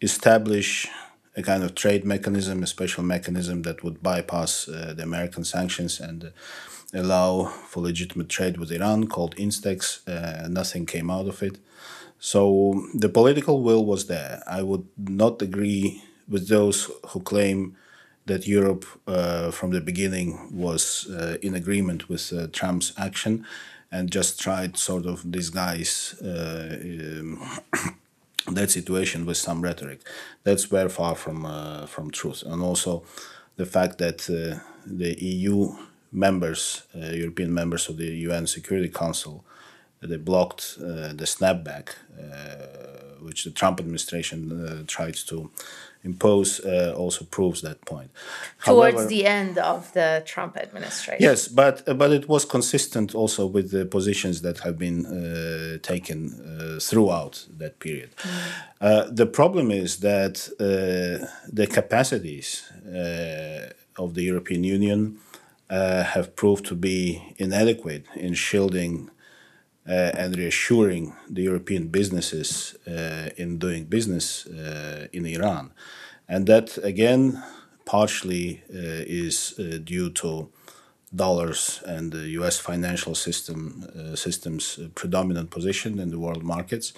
establish 0.00 0.88
a 1.36 1.42
kind 1.42 1.62
of 1.62 1.74
trade 1.74 2.04
mechanism, 2.04 2.62
a 2.62 2.66
special 2.66 3.04
mechanism 3.04 3.62
that 3.62 3.84
would 3.84 4.02
bypass 4.02 4.68
uh, 4.68 4.94
the 4.96 5.02
American 5.02 5.44
sanctions 5.44 6.00
and 6.00 6.32
allow 6.94 7.44
for 7.44 7.82
legitimate 7.82 8.28
trade 8.28 8.56
with 8.56 8.72
Iran, 8.72 9.06
called 9.06 9.36
INSTEX. 9.36 10.08
Uh, 10.08 10.48
nothing 10.48 10.86
came 10.86 11.10
out 11.10 11.28
of 11.28 11.42
it. 11.42 11.58
So 12.18 12.86
the 12.94 13.08
political 13.08 13.62
will 13.62 13.84
was 13.84 14.06
there. 14.06 14.42
I 14.46 14.62
would 14.62 14.86
not 14.96 15.40
agree 15.42 16.02
with 16.28 16.48
those 16.48 16.90
who 17.08 17.20
claim 17.20 17.76
that 18.28 18.46
Europe 18.46 18.86
uh, 19.06 19.50
from 19.50 19.70
the 19.70 19.80
beginning 19.80 20.38
was 20.52 21.08
uh, 21.10 21.36
in 21.42 21.54
agreement 21.54 22.08
with 22.08 22.32
uh, 22.32 22.46
Trump's 22.52 22.92
action 22.96 23.44
and 23.90 24.10
just 24.10 24.40
tried 24.40 24.76
sort 24.76 25.06
of 25.06 25.30
disguise 25.30 26.14
uh, 26.22 26.76
um, 26.80 27.60
that 28.54 28.70
situation 28.70 29.26
with 29.26 29.36
some 29.36 29.62
rhetoric. 29.62 30.00
That's 30.44 30.64
very 30.64 30.88
far 30.88 31.14
from 31.14 31.44
uh, 31.44 31.86
from 31.86 32.10
truth. 32.10 32.42
And 32.46 32.62
also 32.62 33.02
the 33.56 33.66
fact 33.66 33.98
that 33.98 34.28
uh, 34.30 34.60
the 34.86 35.16
EU 35.20 35.74
members, 36.12 36.82
European 36.94 37.52
members 37.52 37.88
of 37.88 37.96
the 37.96 38.10
UN 38.28 38.46
Security 38.46 38.88
Council, 38.88 39.44
they 40.00 40.16
blocked 40.16 40.78
the 40.78 41.26
snapback, 41.26 41.88
which 43.20 43.44
the 43.44 43.50
Trump 43.50 43.80
administration 43.80 44.86
tried 44.86 45.16
to 45.26 45.50
impose, 46.04 46.60
uh, 46.60 46.94
also 46.96 47.24
proves 47.24 47.60
that 47.62 47.84
point. 47.84 48.10
Towards 48.64 48.96
However, 48.96 49.08
the 49.08 49.26
end 49.26 49.58
of 49.58 49.92
the 49.92 50.22
Trump 50.24 50.56
administration. 50.56 51.22
Yes, 51.28 51.48
but 51.48 51.84
but 51.98 52.12
it 52.12 52.28
was 52.28 52.44
consistent 52.44 53.14
also 53.14 53.46
with 53.46 53.70
the 53.70 53.84
positions 53.86 54.42
that 54.42 54.58
have 54.60 54.78
been 54.78 55.06
uh, 55.06 55.78
taken 55.82 56.18
uh, 56.26 56.80
throughout 56.80 57.46
that 57.58 57.78
period. 57.78 58.10
Mm. 58.16 59.16
the 59.20 59.26
problem 59.26 59.70
is 59.70 59.96
that 59.98 60.34
the 61.60 61.66
capacities 61.66 62.48
of 63.96 64.08
the 64.14 64.22
European 64.22 64.62
Union 64.64 65.18
have 66.14 66.28
proved 66.36 66.64
to 66.66 66.74
be 66.74 66.98
inadequate 67.38 68.04
in 68.14 68.34
shielding 68.34 68.94
uh, 69.08 69.17
and 69.88 70.36
reassuring 70.36 71.14
the 71.30 71.42
European 71.42 71.88
businesses 71.88 72.76
uh, 72.86 73.30
in 73.36 73.58
doing 73.58 73.84
business 73.84 74.46
uh, 74.46 75.06
in 75.12 75.26
Iran. 75.26 75.72
And 76.28 76.46
that, 76.46 76.78
again, 76.84 77.42
partially 77.84 78.62
is 78.68 79.54
due 79.84 80.10
to 80.10 80.50
dollars 81.14 81.82
and 81.86 82.12
the 82.12 82.28
U.S. 82.40 82.58
financial 82.58 83.14
system 83.14 83.84
uh, 83.96 84.14
system's 84.14 84.78
predominant 84.94 85.50
position 85.50 85.98
in 85.98 86.10
the 86.10 86.18
world 86.18 86.42
markets. 86.42 86.92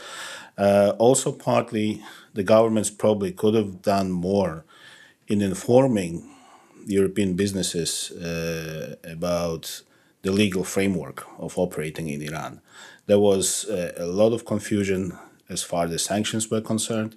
Uh, 0.58 0.92
also, 0.98 1.32
partly 1.32 2.02
the 2.34 2.42
governments 2.42 2.90
probably 2.90 3.32
could 3.32 3.54
have 3.54 3.82
done 3.82 4.10
more 4.10 4.64
in 5.28 5.40
informing 5.40 6.28
European 6.86 7.34
businesses 7.34 8.10
uh, 8.12 8.96
about 9.04 9.82
the 10.22 10.32
legal 10.32 10.64
framework 10.64 11.26
of 11.38 11.58
operating 11.58 12.08
in 12.08 12.22
Iran. 12.22 12.60
There 13.06 13.18
was 13.18 13.64
uh, 13.64 13.92
a 13.96 14.06
lot 14.06 14.32
of 14.32 14.44
confusion 14.44 15.18
as 15.48 15.62
far 15.62 15.84
as 15.84 15.90
the 15.90 15.98
sanctions 15.98 16.50
were 16.50 16.60
concerned. 16.60 17.16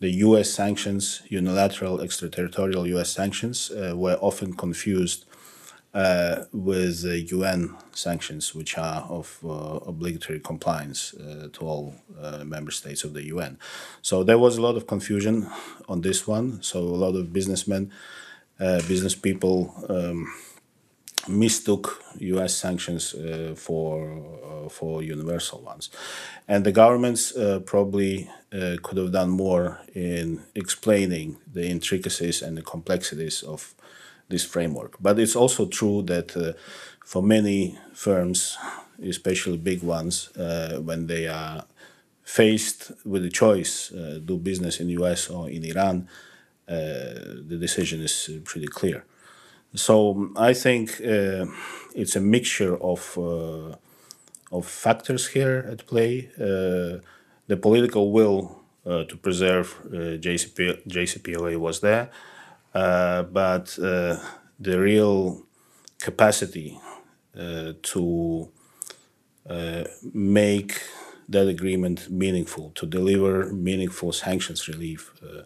The 0.00 0.10
US 0.26 0.50
sanctions, 0.50 1.22
unilateral 1.28 2.00
extraterritorial 2.00 2.86
US 2.98 3.10
sanctions, 3.10 3.70
uh, 3.70 3.94
were 3.96 4.18
often 4.20 4.54
confused 4.54 5.24
uh, 5.94 6.44
with 6.52 7.02
the 7.02 7.20
UN 7.20 7.76
sanctions, 7.92 8.52
which 8.52 8.76
are 8.76 9.02
of 9.02 9.38
uh, 9.44 9.78
obligatory 9.86 10.40
compliance 10.40 11.14
uh, 11.14 11.48
to 11.52 11.64
all 11.64 11.94
uh, 12.20 12.42
member 12.44 12.72
states 12.72 13.04
of 13.04 13.14
the 13.14 13.22
UN. 13.26 13.58
So 14.02 14.24
there 14.24 14.38
was 14.38 14.56
a 14.56 14.60
lot 14.60 14.76
of 14.76 14.88
confusion 14.88 15.48
on 15.88 16.00
this 16.00 16.26
one. 16.26 16.60
So 16.62 16.80
a 16.80 16.98
lot 17.04 17.14
of 17.14 17.32
businessmen, 17.32 17.92
business 18.58 19.14
people, 19.14 19.72
um, 19.88 20.32
mistook 21.28 22.02
U.S. 22.18 22.54
sanctions 22.54 23.14
uh, 23.14 23.54
for 23.56 24.22
uh, 24.64 24.68
for 24.68 25.02
universal 25.02 25.60
ones, 25.60 25.90
and 26.48 26.64
the 26.64 26.72
governments 26.72 27.36
uh, 27.36 27.60
probably 27.64 28.30
uh, 28.52 28.76
could 28.82 28.98
have 28.98 29.12
done 29.12 29.30
more 29.30 29.80
in 29.94 30.42
explaining 30.54 31.36
the 31.52 31.66
intricacies 31.66 32.42
and 32.42 32.56
the 32.56 32.62
complexities 32.62 33.42
of 33.42 33.74
this 34.28 34.44
framework. 34.44 34.96
But 35.00 35.18
it's 35.18 35.36
also 35.36 35.66
true 35.66 36.02
that 36.02 36.36
uh, 36.36 36.52
for 37.04 37.22
many 37.22 37.78
firms, 37.92 38.56
especially 39.02 39.58
big 39.58 39.82
ones, 39.82 40.34
uh, 40.36 40.80
when 40.80 41.06
they 41.06 41.28
are 41.28 41.64
faced 42.22 42.92
with 43.04 43.22
the 43.22 43.30
choice 43.30 43.90
do 44.24 44.38
business 44.38 44.80
in 44.80 44.88
US 44.88 45.28
or 45.28 45.50
in 45.50 45.62
Iran, 45.62 46.08
the 46.66 47.58
decision 47.60 48.00
is 48.00 48.30
pretty 48.44 48.66
clear. 48.66 49.04
So 49.74 50.30
I 50.36 50.54
think 50.54 51.00
uh, 51.00 51.46
it's 51.94 52.14
a 52.16 52.20
mixture 52.20 52.76
of 52.80 53.18
uh, 53.18 53.76
of 54.52 54.66
factors 54.66 55.26
here 55.28 55.66
at 55.68 55.86
play. 55.86 56.30
Uh, 56.38 57.00
the 57.46 57.56
political 57.60 58.12
will 58.12 58.60
to 58.84 59.16
preserve 59.16 59.74
JCP, 59.90 60.86
JCPOA 60.86 61.56
was 61.56 61.80
there, 61.80 62.10
but 62.72 63.66
the 64.60 64.78
real 64.78 65.42
capacity 65.98 66.78
to 67.82 68.48
make 70.12 70.82
that 71.28 71.48
agreement 71.48 72.10
meaningful, 72.10 72.70
to 72.74 72.86
deliver 72.86 73.52
meaningful 73.52 74.12
sanctions 74.12 74.68
relief 74.68 75.12
uh, 75.22 75.42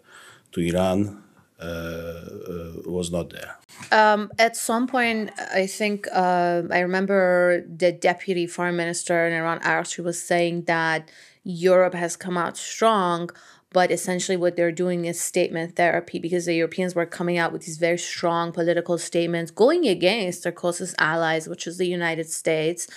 to 0.51 0.59
Iran 0.59 1.23
uh, 1.61 1.65
uh, 1.65 2.71
was 2.85 3.11
not 3.11 3.31
there. 3.31 3.57
Um, 3.91 4.31
at 4.39 4.55
some 4.55 4.87
point, 4.87 5.31
I 5.53 5.67
think 5.67 6.07
uh, 6.11 6.63
I 6.71 6.79
remember 6.79 7.65
the 7.67 7.91
deputy 7.91 8.47
foreign 8.47 8.77
minister 8.77 9.27
in 9.27 9.33
Iran, 9.33 9.59
Araghchi, 9.59 10.03
was 10.03 10.21
saying 10.21 10.63
that 10.63 11.09
Europe 11.43 11.93
has 11.93 12.15
come 12.15 12.37
out 12.37 12.55
strong, 12.55 13.29
but 13.71 13.91
essentially 13.91 14.37
what 14.37 14.55
they're 14.55 14.71
doing 14.71 15.05
is 15.05 15.19
statement 15.19 15.75
therapy 15.75 16.17
because 16.17 16.45
the 16.45 16.55
Europeans 16.55 16.95
were 16.95 17.05
coming 17.05 17.37
out 17.37 17.51
with 17.51 17.65
these 17.65 17.77
very 17.77 17.97
strong 17.97 18.51
political 18.51 18.97
statements 18.97 19.51
going 19.51 19.85
against 19.85 20.43
their 20.43 20.51
closest 20.51 20.95
allies, 20.97 21.47
which 21.47 21.67
is 21.67 21.77
the 21.77 21.87
United 21.87 22.29
States. 22.29 22.87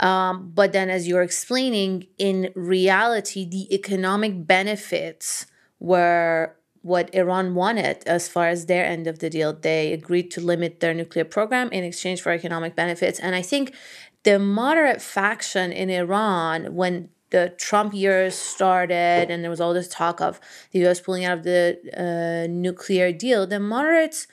Um, 0.00 0.52
but 0.54 0.72
then, 0.72 0.90
as 0.90 1.06
you're 1.08 1.22
explaining, 1.22 2.06
in 2.18 2.50
reality, 2.54 3.48
the 3.48 3.74
economic 3.74 4.46
benefits 4.46 5.46
were 5.80 6.56
what 6.86 7.12
Iran 7.12 7.54
wanted 7.54 8.04
as 8.06 8.28
far 8.28 8.46
as 8.46 8.66
their 8.66 8.84
end 8.84 9.08
of 9.08 9.18
the 9.18 9.28
deal. 9.28 9.52
They 9.52 9.92
agreed 9.92 10.30
to 10.32 10.40
limit 10.40 10.78
their 10.78 10.94
nuclear 10.94 11.24
program 11.24 11.68
in 11.72 11.82
exchange 11.82 12.20
for 12.20 12.30
economic 12.30 12.76
benefits. 12.76 13.18
And 13.18 13.34
I 13.34 13.42
think 13.42 13.74
the 14.22 14.38
moderate 14.38 15.02
faction 15.02 15.72
in 15.72 15.90
Iran, 15.90 16.74
when 16.74 17.08
the 17.30 17.54
Trump 17.58 17.92
years 17.92 18.36
started 18.36 19.30
and 19.30 19.42
there 19.42 19.50
was 19.50 19.60
all 19.60 19.74
this 19.74 19.88
talk 19.88 20.20
of 20.20 20.40
the 20.70 20.86
US 20.86 21.00
pulling 21.00 21.24
out 21.24 21.38
of 21.38 21.44
the 21.44 21.76
uh, 21.96 22.46
nuclear 22.48 23.10
deal, 23.10 23.46
the 23.48 23.58
moderates 23.58 24.28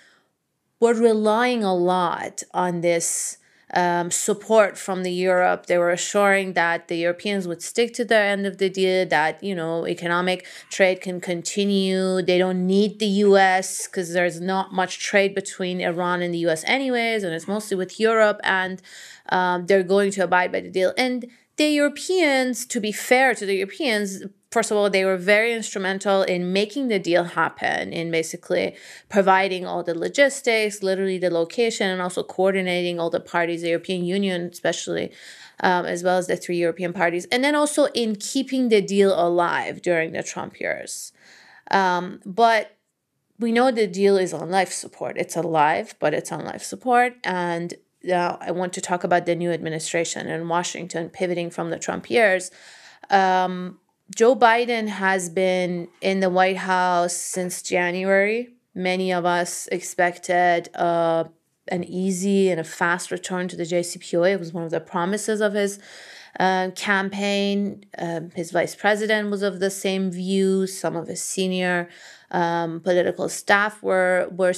were 0.79 0.93
relying 0.93 1.63
a 1.63 1.73
lot 1.73 2.43
on 2.53 2.81
this 2.81 3.37
um, 3.73 4.11
support 4.11 4.77
from 4.77 5.03
the 5.03 5.11
Europe. 5.11 5.65
They 5.65 5.77
were 5.77 5.91
assuring 5.91 6.53
that 6.53 6.87
the 6.87 6.97
Europeans 6.97 7.47
would 7.47 7.61
stick 7.61 7.93
to 7.95 8.05
their 8.05 8.25
end 8.25 8.45
of 8.45 8.57
the 8.57 8.69
deal, 8.69 9.07
that, 9.07 9.43
you 9.43 9.55
know, 9.55 9.87
economic 9.87 10.45
trade 10.69 11.01
can 11.01 11.19
continue. 11.19 12.21
They 12.21 12.37
don't 12.37 12.67
need 12.67 12.99
the 12.99 13.07
US 13.27 13.87
because 13.87 14.13
there's 14.13 14.39
not 14.39 14.73
much 14.73 14.99
trade 14.99 15.33
between 15.33 15.81
Iran 15.81 16.21
and 16.21 16.33
the 16.33 16.45
US, 16.49 16.63
anyways, 16.65 17.23
and 17.23 17.33
it's 17.33 17.47
mostly 17.47 17.75
with 17.75 17.99
Europe, 17.99 18.39
and 18.43 18.81
um, 19.29 19.65
they're 19.65 19.83
going 19.83 20.11
to 20.11 20.23
abide 20.23 20.51
by 20.51 20.61
the 20.61 20.69
deal. 20.69 20.93
And 20.97 21.25
the 21.57 21.67
Europeans, 21.67 22.65
to 22.67 22.79
be 22.79 22.91
fair 22.91 23.35
to 23.35 23.45
the 23.45 23.55
Europeans, 23.55 24.23
first 24.53 24.71
of 24.71 24.77
all, 24.77 24.89
they 24.89 25.03
were 25.03 25.17
very 25.17 25.51
instrumental 25.53 26.21
in 26.21 26.53
making 26.53 26.87
the 26.87 26.99
deal 26.99 27.23
happen, 27.23 27.91
in 27.91 28.11
basically 28.11 28.75
providing 29.09 29.65
all 29.65 29.83
the 29.83 29.97
logistics, 29.97 30.83
literally 30.83 31.17
the 31.17 31.29
location, 31.29 31.89
and 31.89 32.01
also 32.01 32.23
coordinating 32.23 32.99
all 32.99 33.09
the 33.09 33.19
parties, 33.19 33.61
the 33.61 33.69
European 33.69 34.05
Union, 34.05 34.49
especially. 34.51 35.11
Um, 35.59 35.85
as 35.85 36.03
well 36.03 36.17
as 36.17 36.27
the 36.27 36.35
three 36.35 36.57
European 36.57 36.93
parties, 36.93 37.25
and 37.31 37.41
then 37.43 37.55
also 37.55 37.85
in 37.93 38.15
keeping 38.15 38.69
the 38.69 38.81
deal 38.81 39.13
alive 39.13 39.81
during 39.81 40.11
the 40.11 40.23
Trump 40.23 40.59
years. 40.59 41.13
Um, 41.69 42.19
but 42.25 42.75
we 43.39 43.51
know 43.51 43.71
the 43.71 43.87
deal 43.87 44.17
is 44.17 44.33
on 44.33 44.49
life 44.49 44.71
support. 44.71 45.17
It's 45.17 45.35
alive, 45.35 45.95
but 45.99 46.13
it's 46.13 46.31
on 46.31 46.43
life 46.43 46.63
support. 46.63 47.13
And 47.23 47.75
now 48.03 48.37
I 48.41 48.51
want 48.51 48.73
to 48.73 48.81
talk 48.81 49.03
about 49.03 49.25
the 49.25 49.35
new 49.35 49.51
administration 49.51 50.27
in 50.27 50.47
Washington 50.47 51.09
pivoting 51.09 51.49
from 51.49 51.69
the 51.69 51.79
Trump 51.79 52.09
years. 52.09 52.51
Um, 53.09 53.79
Joe 54.15 54.35
Biden 54.35 54.87
has 54.87 55.29
been 55.29 55.87
in 56.01 56.19
the 56.19 56.29
White 56.29 56.57
House 56.57 57.15
since 57.15 57.61
January. 57.61 58.49
Many 58.75 59.13
of 59.13 59.25
us 59.25 59.67
expected 59.67 60.69
uh, 60.75 61.25
an 61.69 61.83
easy 61.83 62.49
and 62.49 62.59
a 62.59 62.63
fast 62.63 63.11
return 63.11 63.47
to 63.47 63.55
the 63.55 63.63
JCPOA. 63.63 64.33
It 64.33 64.39
was 64.39 64.53
one 64.53 64.63
of 64.63 64.71
the 64.71 64.81
promises 64.81 65.41
of 65.41 65.53
his 65.53 65.79
uh, 66.39 66.71
campaign. 66.75 67.85
Uh, 67.97 68.21
his 68.35 68.51
vice 68.51 68.75
president 68.75 69.31
was 69.31 69.41
of 69.41 69.59
the 69.59 69.69
same 69.69 70.11
view. 70.11 70.67
Some 70.67 70.95
of 70.95 71.07
his 71.07 71.23
senior 71.23 71.89
um, 72.29 72.81
political 72.81 73.29
staff 73.29 73.81
were 73.81 74.27
were 74.31 74.53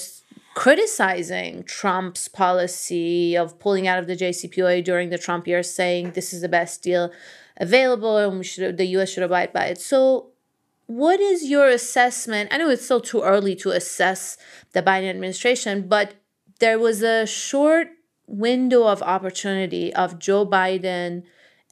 criticizing 0.56 1.64
Trump's 1.64 2.30
policy 2.30 3.36
of 3.36 3.60
pulling 3.60 3.88
out 3.88 4.00
of 4.00 4.08
the 4.08 4.16
JCPOA 4.16 4.84
during 4.84 5.10
the 5.10 5.18
Trump 5.18 5.48
years, 5.48 5.70
saying 5.70 6.12
this 6.12 6.34
is 6.34 6.42
the 6.42 6.50
best 6.50 6.82
deal 6.82 7.12
available 7.58 8.18
and 8.18 8.38
we 8.38 8.44
should 8.44 8.78
the 8.78 8.86
US 8.98 9.12
should 9.12 9.24
abide 9.24 9.54
by 9.54 9.66
it. 9.66 9.80
So 9.80 10.32
what 10.88 11.20
is 11.20 11.50
your 11.50 11.68
assessment? 11.68 12.50
I 12.52 12.58
know 12.58 12.70
it's 12.70 12.86
still 12.86 13.02
too 13.02 13.22
early 13.22 13.56
to 13.58 13.72
assess 13.72 14.38
the 14.74 14.84
Biden 14.84 15.10
administration, 15.10 15.88
but 15.88 16.14
there 16.60 16.78
was 16.78 17.02
a 17.02 17.26
short 17.26 17.88
window 18.28 18.88
of 18.88 19.02
opportunity 19.02 19.94
of 19.94 20.20
Joe 20.20 20.46
Biden 20.46 21.24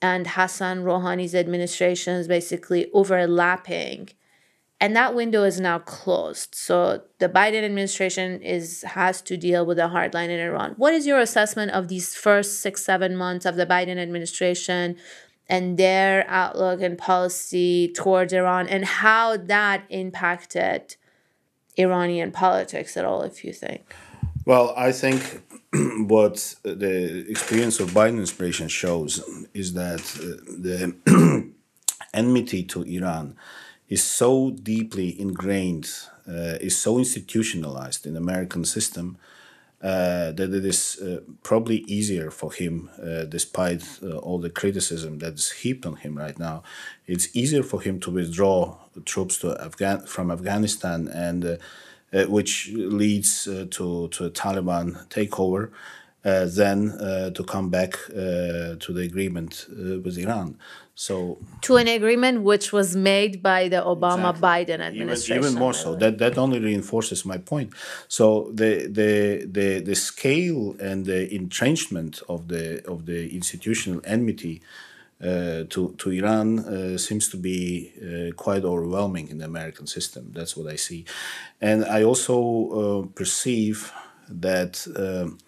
and 0.01 0.27
Hassan 0.27 0.83
Rouhani's 0.83 1.35
administrations 1.35 2.27
basically 2.27 2.91
overlapping. 2.91 4.09
And 4.81 4.95
that 4.97 5.15
window 5.15 5.43
is 5.43 5.61
now 5.61 5.79
closed. 5.79 6.55
So 6.55 7.03
the 7.19 7.29
Biden 7.29 7.63
administration 7.63 8.41
is 8.41 8.81
has 8.81 9.21
to 9.21 9.37
deal 9.37 9.65
with 9.65 9.79
a 9.79 9.87
hard 9.87 10.13
line 10.13 10.29
in 10.29 10.41
Iran. 10.41 10.73
What 10.75 10.93
is 10.93 11.07
your 11.07 11.19
assessment 11.19 11.71
of 11.71 11.87
these 11.87 12.15
first 12.15 12.59
six, 12.59 12.83
seven 12.83 13.15
months 13.15 13.45
of 13.45 13.55
the 13.55 13.65
Biden 13.65 13.97
administration? 13.97 14.97
And 15.49 15.77
their 15.77 16.25
outlook 16.27 16.81
and 16.81 16.97
policy 16.97 17.91
towards 17.93 18.33
Iran 18.33 18.67
and 18.67 18.85
how 18.85 19.37
that 19.37 19.83
impacted 19.89 20.95
Iranian 21.77 22.31
politics 22.31 22.95
at 22.97 23.05
all, 23.05 23.23
if 23.23 23.43
you 23.43 23.53
think? 23.53 23.93
Well, 24.45 24.73
I 24.75 24.91
think 24.91 25.41
what 26.07 26.55
the 26.63 27.25
experience 27.29 27.79
of 27.79 27.91
Biden 27.91 28.09
administration 28.09 28.67
shows 28.67 29.23
is 29.53 29.73
that 29.73 30.01
uh, 30.01 30.43
the 30.59 30.95
enmity 32.13 32.63
to 32.63 32.83
Iran 32.83 33.35
is 33.89 34.03
so 34.03 34.51
deeply 34.51 35.19
ingrained, 35.19 35.89
uh, 36.27 36.57
is 36.61 36.77
so 36.77 36.97
institutionalized 36.97 38.05
in 38.05 38.13
the 38.13 38.19
American 38.19 38.65
system 38.65 39.17
uh, 39.83 40.31
that 40.31 40.53
it 40.53 40.65
is 40.65 40.97
uh, 41.01 41.19
probably 41.43 41.79
easier 41.87 42.31
for 42.31 42.53
him, 42.53 42.89
uh, 43.01 43.25
despite 43.25 43.83
uh, 44.01 44.15
all 44.17 44.39
the 44.39 44.49
criticism 44.49 45.19
that's 45.19 45.51
heaped 45.51 45.85
on 45.85 45.97
him 45.97 46.17
right 46.17 46.39
now, 46.39 46.63
it's 47.05 47.35
easier 47.35 47.63
for 47.63 47.81
him 47.81 47.99
to 47.99 48.09
withdraw 48.09 48.77
troops 49.05 49.37
to 49.39 49.51
Afghan- 49.61 50.05
from 50.07 50.31
Afghanistan, 50.31 51.09
and 51.09 51.45
uh, 51.45 51.57
uh, 52.13 52.23
which 52.25 52.71
leads 52.73 53.43
to 53.43 54.07
to 54.07 54.25
a 54.25 54.29
Taliban 54.29 55.05
takeover, 55.09 55.71
than 56.23 57.33
to 57.33 57.43
come 57.43 57.69
back 57.69 57.91
to 58.07 58.93
the 58.93 59.01
agreement 59.01 59.65
with 60.05 60.17
Iran. 60.17 60.57
So 60.95 61.39
to 61.61 61.77
an 61.77 61.87
agreement 61.87 62.43
which 62.43 62.71
was 62.71 62.95
made 62.95 63.41
by 63.41 63.67
the 63.67 63.81
Obama 63.81 64.29
exactly. 64.29 64.41
Biden 64.41 64.79
administration. 64.79 65.37
Even, 65.37 65.49
even 65.49 65.59
more 65.59 65.73
so. 65.73 65.95
That 65.95 66.19
that 66.19 66.37
only 66.37 66.59
reinforces 66.59 67.25
my 67.25 67.39
point. 67.39 67.73
So 68.07 68.51
the 68.53 68.87
the 68.87 69.45
the 69.49 69.79
the 69.79 69.95
scale 69.95 70.75
and 70.79 71.05
the 71.05 71.33
entrenchment 71.33 72.21
of 72.29 72.47
the 72.47 72.85
of 72.87 73.07
the 73.07 73.33
institutional 73.33 74.01
enmity 74.05 74.61
uh, 75.19 75.63
to 75.69 75.95
to 75.97 76.11
Iran 76.11 76.59
uh, 76.59 76.97
seems 76.99 77.27
to 77.29 77.37
be 77.37 77.91
uh, 77.97 78.35
quite 78.35 78.63
overwhelming 78.63 79.29
in 79.29 79.39
the 79.39 79.45
American 79.45 79.87
system. 79.87 80.31
That's 80.31 80.55
what 80.55 80.71
I 80.71 80.75
see, 80.75 81.05
and 81.59 81.85
I 81.85 82.03
also 82.03 82.37
uh, 82.69 83.07
perceive 83.15 83.91
that 84.29 84.85
um, 84.95 85.39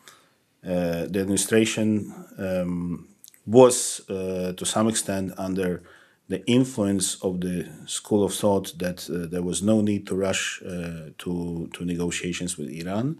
uh, 0.63 1.05
the 1.05 1.19
administration. 1.19 2.13
Um, 2.39 3.09
was 3.45 4.01
uh, 4.09 4.53
to 4.57 4.65
some 4.65 4.87
extent 4.87 5.33
under 5.37 5.83
the 6.27 6.45
influence 6.47 7.15
of 7.21 7.41
the 7.41 7.67
school 7.85 8.23
of 8.23 8.33
thought 8.33 8.73
that 8.79 9.07
uh, 9.09 9.27
there 9.29 9.43
was 9.43 9.61
no 9.61 9.81
need 9.81 10.07
to 10.07 10.15
rush 10.15 10.61
uh, 10.63 11.09
to, 11.19 11.69
to 11.73 11.85
negotiations 11.85 12.57
with 12.57 12.69
Iran 12.69 13.19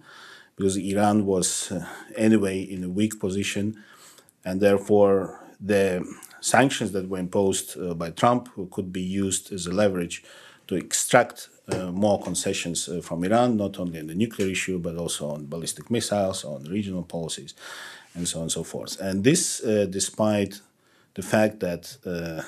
because 0.56 0.76
Iran 0.78 1.26
was 1.26 1.72
uh, 1.72 1.86
anyway 2.16 2.60
in 2.62 2.84
a 2.84 2.90
weak 2.90 3.20
position 3.20 3.84
and 4.44 4.60
therefore 4.60 5.40
the 5.60 6.04
sanctions 6.42 6.92
that 6.94 7.08
were 7.08 7.20
imposed 7.20 7.78
uh, 7.80 7.94
by 7.94 8.10
Trump 8.10 8.50
could 8.72 8.92
be 8.92 9.02
used 9.02 9.52
as 9.54 9.68
a 9.68 9.72
leverage 9.72 10.24
to 10.68 10.76
extract 10.76 11.50
uh, 11.68 11.92
more 11.92 12.20
concessions 12.22 12.90
from 13.04 13.24
Iran, 13.24 13.58
not 13.58 13.80
only 13.80 14.00
on 14.00 14.08
the 14.08 14.16
nuclear 14.16 14.48
issue, 14.48 14.80
but 14.80 14.98
also 14.98 15.30
on 15.30 15.46
ballistic 15.46 15.92
missiles, 15.92 16.44
on 16.44 16.64
regional 16.64 17.04
policies 17.04 17.54
and 18.16 18.28
so 18.28 18.40
on 18.40 18.44
and 18.44 18.52
so 18.52 18.64
forth. 18.64 19.00
And 19.00 19.24
this, 19.24 19.64
uh, 19.64 19.86
despite 19.90 20.62
the 21.14 21.22
fact 21.22 21.60
that 21.60 21.98
uh, 22.06 22.42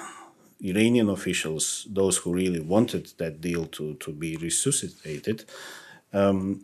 Iranian 0.61 1.09
officials, 1.09 1.87
those 1.89 2.17
who 2.17 2.33
really 2.33 2.59
wanted 2.59 3.13
that 3.17 3.41
deal 3.41 3.65
to, 3.67 3.95
to 3.95 4.11
be 4.11 4.37
resuscitated, 4.37 5.45
um, 6.13 6.63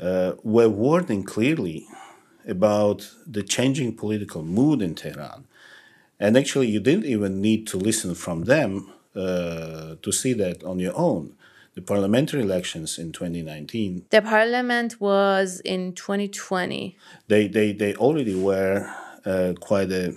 uh, 0.00 0.32
were 0.42 0.68
warning 0.68 1.22
clearly 1.24 1.86
about 2.46 3.10
the 3.26 3.42
changing 3.42 3.94
political 3.94 4.42
mood 4.42 4.80
in 4.82 4.94
Tehran. 4.94 5.44
And 6.18 6.36
actually, 6.36 6.68
you 6.68 6.80
didn't 6.80 7.04
even 7.04 7.40
need 7.40 7.66
to 7.68 7.76
listen 7.76 8.14
from 8.14 8.44
them 8.44 8.92
uh, 9.14 9.96
to 10.02 10.12
see 10.12 10.32
that 10.34 10.64
on 10.64 10.78
your 10.78 10.96
own. 10.96 11.34
The 11.78 11.82
parliamentary 11.82 12.42
elections 12.42 12.98
in 12.98 13.12
2019. 13.12 14.06
The 14.10 14.20
parliament 14.20 15.00
was 15.00 15.60
in 15.60 15.92
2020. 15.92 16.96
They, 17.28 17.46
they, 17.46 17.70
they 17.72 17.94
already 17.94 18.34
were 18.34 18.92
uh, 19.24 19.52
quite 19.60 19.92
a 19.92 20.12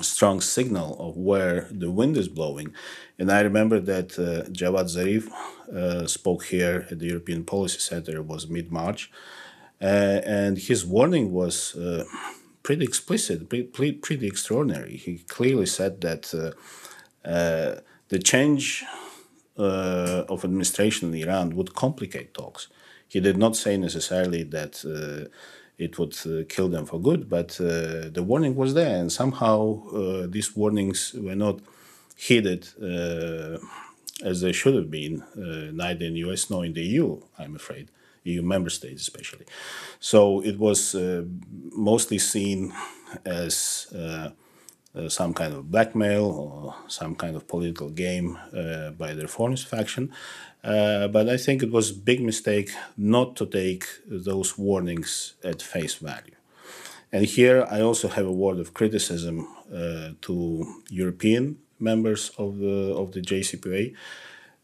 strong 0.00 0.40
signal 0.40 0.96
of 0.98 1.16
where 1.16 1.68
the 1.70 1.92
wind 1.92 2.16
is 2.16 2.26
blowing. 2.26 2.74
And 3.20 3.30
I 3.30 3.42
remember 3.42 3.78
that 3.78 4.18
uh, 4.18 4.50
Javad 4.50 4.86
Zarif 4.86 5.30
uh, 5.72 6.08
spoke 6.08 6.46
here 6.46 6.88
at 6.90 6.98
the 6.98 7.06
European 7.06 7.44
Policy 7.44 7.78
Center, 7.78 8.16
it 8.16 8.24
was 8.24 8.48
mid 8.48 8.72
March, 8.72 9.12
uh, 9.80 9.84
and 10.26 10.58
his 10.58 10.84
warning 10.84 11.30
was 11.32 11.76
uh, 11.76 12.02
pretty 12.64 12.82
explicit, 12.84 13.48
pretty, 13.48 13.92
pretty, 13.92 14.26
extraordinary. 14.26 14.96
He 14.96 15.18
clearly 15.18 15.66
said 15.66 16.00
that 16.00 16.34
uh, 16.34 17.28
uh, 17.28 17.80
the 18.08 18.18
change 18.18 18.84
of 19.56 20.44
administration 20.44 21.14
in 21.14 21.22
Iran 21.22 21.56
would 21.56 21.74
complicate 21.74 22.34
talks. 22.34 22.68
He 23.08 23.20
did 23.20 23.36
not 23.36 23.54
say 23.56 23.76
necessarily 23.76 24.42
that 24.44 24.84
it 25.78 25.98
would 25.98 26.16
uh, 26.26 26.44
kill 26.48 26.68
them 26.68 26.86
for 26.86 27.00
good. 27.00 27.28
But 27.28 27.60
uh, 27.60 28.08
the 28.10 28.24
warning 28.24 28.54
was 28.54 28.74
there, 28.74 28.96
and 28.96 29.10
somehow 29.10 29.82
uh, 29.88 30.26
these 30.28 30.54
warnings 30.56 31.14
were 31.14 31.34
not 31.34 31.60
heeded 32.16 32.68
as 34.22 34.40
they 34.40 34.52
should 34.52 34.76
have 34.76 34.90
been, 34.90 35.24
neither 35.34 36.04
in 36.04 36.14
the 36.14 36.20
US 36.20 36.48
nor 36.48 36.64
in 36.64 36.72
the 36.72 36.82
EU, 36.82 37.20
I'm 37.38 37.56
afraid. 37.56 37.88
EU 38.22 38.40
member 38.42 38.70
states, 38.70 39.02
especially. 39.02 39.44
So 39.98 40.40
it 40.40 40.58
was 40.58 40.94
mostly 41.72 42.18
seen 42.18 42.72
as 43.26 43.92
uh, 44.94 45.08
some 45.08 45.34
kind 45.34 45.52
of 45.52 45.70
blackmail 45.70 46.24
or 46.24 46.74
some 46.88 47.14
kind 47.14 47.36
of 47.36 47.46
political 47.48 47.90
game 47.90 48.38
uh, 48.56 48.90
by 48.90 49.12
the 49.14 49.22
reformist 49.22 49.66
faction. 49.66 50.12
Uh, 50.62 51.08
but 51.08 51.28
I 51.28 51.36
think 51.36 51.62
it 51.62 51.70
was 51.70 51.90
a 51.90 51.94
big 51.94 52.20
mistake 52.22 52.70
not 52.96 53.36
to 53.36 53.46
take 53.46 53.84
those 54.06 54.56
warnings 54.56 55.34
at 55.44 55.60
face 55.60 55.94
value. 55.94 56.36
And 57.12 57.26
here 57.26 57.66
I 57.70 57.80
also 57.80 58.08
have 58.08 58.26
a 58.26 58.32
word 58.32 58.58
of 58.58 58.74
criticism 58.74 59.46
uh, 59.72 60.10
to 60.22 60.82
European 60.90 61.58
members 61.78 62.30
of 62.38 62.58
the 62.58 62.94
of 62.94 63.12
the 63.12 63.20
JCPOA. 63.20 63.94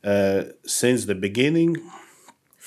Uh, 0.02 0.44
since 0.64 1.04
the 1.04 1.14
beginning, 1.14 1.76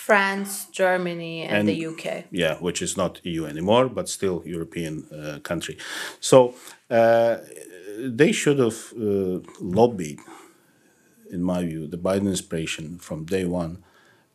France, 0.06 0.66
Germany, 0.72 1.44
and, 1.44 1.58
and, 1.58 1.70
the 1.70 1.86
UK. 1.86 2.26
Yeah, 2.32 2.56
which 2.60 2.82
is 2.82 2.98
not 2.98 3.22
EU 3.24 3.46
anymore, 3.46 3.88
but 3.90 4.10
still 4.10 4.44
European 4.46 5.06
uh, 5.12 5.40
country. 5.40 5.78
So 6.20 6.56
uh, 6.90 7.38
they 8.00 8.32
should 8.32 8.60
have 8.60 8.80
uh, 8.94 9.40
lobbied 9.62 10.20
in 11.34 11.44
my 11.44 11.66
view, 11.66 11.88
the 11.88 11.98
Biden 11.98 12.18
administration 12.18 13.00
from 13.00 13.26
day 13.26 13.44
one 13.44 13.84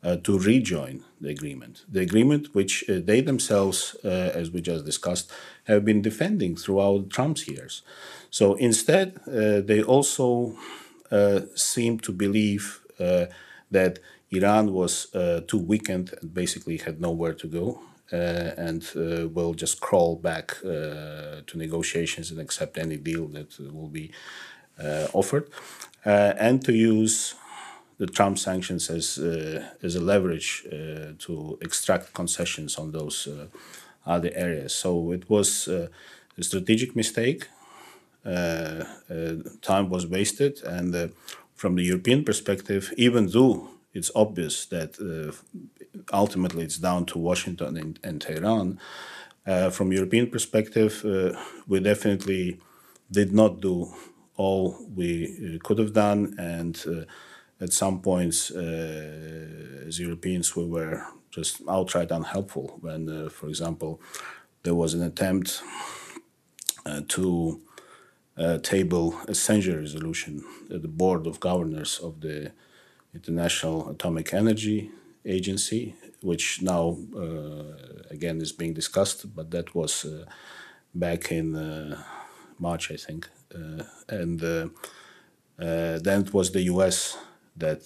uh, 0.02 0.16
to 0.16 0.38
rejoin 0.38 1.04
the 1.20 1.31
agreement. 1.31 1.85
The 1.88 2.00
agreement 2.00 2.54
which 2.54 2.85
uh, 2.88 3.00
they 3.02 3.20
themselves, 3.20 3.96
uh, 4.04 4.09
as 4.09 4.50
we 4.50 4.61
just 4.61 4.85
discussed, 4.85 5.31
have 5.64 5.85
been 5.85 6.02
defending 6.02 6.57
throughout 6.57 7.11
Trump's 7.11 7.48
years. 7.48 7.83
So 8.31 8.54
instead, 8.54 9.20
uh, 9.26 9.61
they 9.61 9.83
also 9.83 10.57
uh, 11.11 11.40
seem 11.54 12.00
to 12.00 12.12
believe 12.12 12.81
uh, 12.98 13.26
that 13.70 14.00
Iran 14.31 14.73
was 14.73 15.14
uh, 15.14 15.41
too 15.47 15.59
weakened 15.59 16.14
and 16.21 16.35
basically 16.35 16.79
had 16.79 17.01
nowhere 17.01 17.35
to 17.35 17.47
go. 17.47 17.81
Uh, 18.11 18.55
and 18.57 18.91
uh, 18.97 19.29
will 19.29 19.53
just 19.53 19.81
crawl 19.81 20.17
back 20.17 20.57
to 20.62 21.53
negotiations 21.55 22.31
and 22.31 22.41
accept 22.41 22.79
any 22.79 22.97
deal 22.97 23.29
that 23.29 23.55
will 23.71 23.88
be 23.88 24.11
offered 25.12 25.51
uh, 26.07 26.33
and 26.38 26.64
to 26.64 26.73
use 26.73 27.35
the 27.99 28.07
Trump 28.07 28.38
sanctions 28.38 28.88
as 28.91 29.19
uh, 29.19 29.62
as 29.83 29.95
a 29.97 30.01
leverage 30.01 30.64
uh, 30.67 31.12
to 31.19 31.59
extract 31.61 32.14
concessions 32.14 32.79
on 32.79 32.93
those 32.93 33.29
other 34.07 34.31
areas. 34.35 34.73
So 34.73 35.12
it 35.12 35.29
was 35.29 35.69
a 35.69 35.91
strategic 36.41 36.95
mistake. 36.97 37.49
time 39.61 39.88
was 39.91 40.07
wasted, 40.07 40.62
and 40.64 41.12
from 41.55 41.75
the 41.75 41.83
European 41.83 42.25
perspective, 42.25 42.93
even 42.97 43.27
though 43.27 43.69
it's 43.92 44.11
obvious 44.14 44.66
that 44.66 44.98
uh, 45.01 45.33
ultimately 46.12 46.64
it's 46.64 46.79
down 46.79 47.07
to 47.07 47.18
Washington 47.18 47.77
and, 47.77 47.98
and 48.05 48.20
Tehran. 48.20 48.79
Uh, 49.46 49.70
from 49.70 49.92
European 49.92 50.27
perspective, 50.29 51.03
uh, 51.05 51.33
we 51.66 51.81
definitely 51.81 52.61
did 53.11 53.33
not 53.33 53.61
do 53.61 53.90
all 54.37 54.79
we 54.94 55.27
uh, 55.27 55.59
could 55.66 55.79
have 55.79 55.94
done. 55.94 56.35
And 56.38 56.79
uh, 56.87 57.05
at 57.64 57.72
some 57.72 58.01
points, 58.01 58.51
uh, 58.51 59.85
as 59.87 59.98
Europeans, 59.98 60.55
we 60.55 60.66
were 60.66 61.03
just 61.31 61.62
outright 61.68 62.11
unhelpful 62.11 62.79
when, 62.81 63.29
for 63.31 63.48
example, 63.48 64.01
there 64.62 64.74
was 64.74 64.94
an 64.94 65.03
attempt 65.03 65.62
to 67.09 67.61
table 68.62 69.14
a 69.29 69.35
censure 69.35 69.79
resolution 69.79 70.42
at 70.72 70.83
the 70.83 70.88
board 70.88 71.27
of 71.27 71.38
governors 71.38 71.98
of 71.98 72.20
the 72.20 72.53
International 73.14 73.88
Atomic 73.90 74.35
Energy 74.35 74.90
Agency, 75.25 75.94
which 76.23 76.62
now 76.62 76.97
uh, 77.16 77.64
again 78.11 78.40
is 78.40 78.53
being 78.53 78.75
discussed, 78.75 79.35
but 79.35 79.51
that 79.51 79.75
was 79.75 80.05
uh, 80.05 80.25
back 80.94 81.31
in 81.33 81.55
uh, 81.57 82.03
March, 82.59 82.90
I 82.90 82.97
think. 82.97 83.29
And 84.09 84.40
then 86.01 86.21
it 86.23 86.35
was 86.35 86.53
the 86.53 86.62
US 86.62 87.16
that 87.57 87.83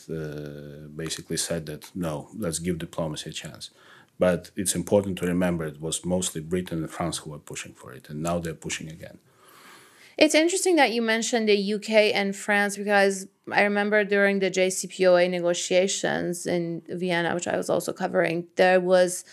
basically 0.95 1.37
said 1.37 1.67
that 1.67 1.91
no, 1.95 2.29
let's 2.37 2.59
give 2.59 2.79
diplomacy 2.79 3.31
a 3.31 3.33
chance. 3.33 3.71
But 4.19 4.51
it's 4.57 4.75
important 4.75 5.19
to 5.19 5.27
remember 5.27 5.65
it 5.65 5.81
was 5.81 6.05
mostly 6.05 6.41
Britain 6.41 6.79
and 6.79 6.91
France 6.91 7.19
who 7.19 7.31
were 7.31 7.39
pushing 7.39 7.73
for 7.73 7.93
it, 7.93 8.09
and 8.11 8.23
now 8.23 8.39
they're 8.39 8.55
pushing 8.55 8.89
again. 8.89 9.19
It's 10.19 10.35
interesting 10.35 10.77
that 10.77 10.93
you 10.93 11.03
mentioned 11.03 11.49
the 11.49 11.75
UK 11.75 12.15
and 12.15 12.37
France 12.37 12.77
because 12.77 13.27
I 13.51 13.63
remember 13.63 14.05
during 14.05 14.39
the 14.39 14.51
JCPOA 14.51 15.31
negotiations 15.31 16.47
in 16.47 16.83
Vienna, 16.89 17.35
which 17.35 17.49
I 17.49 17.57
was 17.57 17.71
also 17.71 17.93
covering, 17.93 18.47
there 18.57 18.81
was 18.81 19.25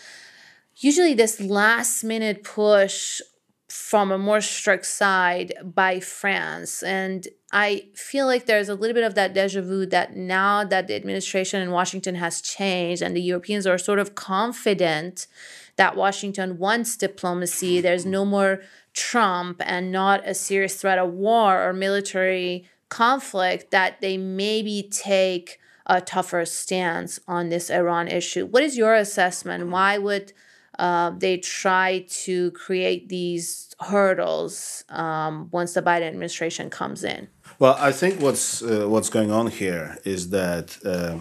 usually 0.76 1.14
this 1.14 1.40
last 1.40 2.02
minute 2.02 2.42
push 2.42 3.20
from 3.68 4.10
a 4.10 4.18
more 4.18 4.40
strict 4.40 4.84
side 4.84 5.52
by 5.62 6.00
France. 6.00 6.82
And 6.82 7.28
I 7.52 7.88
feel 7.94 8.26
like 8.26 8.46
there's 8.46 8.68
a 8.68 8.74
little 8.74 8.94
bit 8.94 9.04
of 9.04 9.14
that 9.14 9.32
deja 9.32 9.60
vu 9.60 9.86
that 9.86 10.16
now 10.16 10.64
that 10.64 10.88
the 10.88 10.96
administration 10.96 11.62
in 11.62 11.70
Washington 11.70 12.16
has 12.16 12.40
changed 12.40 13.00
and 13.00 13.14
the 13.14 13.22
Europeans 13.22 13.66
are 13.66 13.78
sort 13.78 14.00
of 14.00 14.16
confident 14.16 15.28
that 15.76 15.94
Washington 15.94 16.58
wants 16.58 16.96
diplomacy, 16.96 17.80
there's 17.80 18.04
no 18.04 18.24
more 18.24 18.60
Trump 18.94 19.62
and 19.64 19.92
not 19.92 20.26
a 20.26 20.34
serious 20.34 20.80
threat 20.80 20.98
of 20.98 21.12
war 21.12 21.66
or 21.66 21.72
military 21.72 22.68
conflict, 22.88 23.70
that 23.70 24.00
they 24.00 24.16
maybe 24.16 24.88
take 24.90 25.58
a 25.86 26.00
tougher 26.00 26.44
stance 26.44 27.18
on 27.26 27.48
this 27.48 27.70
Iran 27.70 28.08
issue. 28.08 28.46
What 28.46 28.62
is 28.62 28.76
your 28.76 28.94
assessment? 28.94 29.68
Why 29.68 29.98
would 29.98 30.32
uh, 30.78 31.10
they 31.10 31.36
try 31.36 32.06
to 32.08 32.50
create 32.52 33.08
these 33.08 33.74
hurdles 33.80 34.84
um, 34.88 35.48
once 35.52 35.74
the 35.74 35.82
Biden 35.82 36.08
administration 36.08 36.70
comes 36.70 37.04
in? 37.04 37.28
Well, 37.58 37.76
I 37.78 37.92
think 37.92 38.20
what's 38.20 38.62
uh, 38.62 38.86
what's 38.88 39.10
going 39.10 39.30
on 39.30 39.48
here 39.48 39.98
is 40.04 40.30
that 40.30 40.78
uh, 40.84 41.18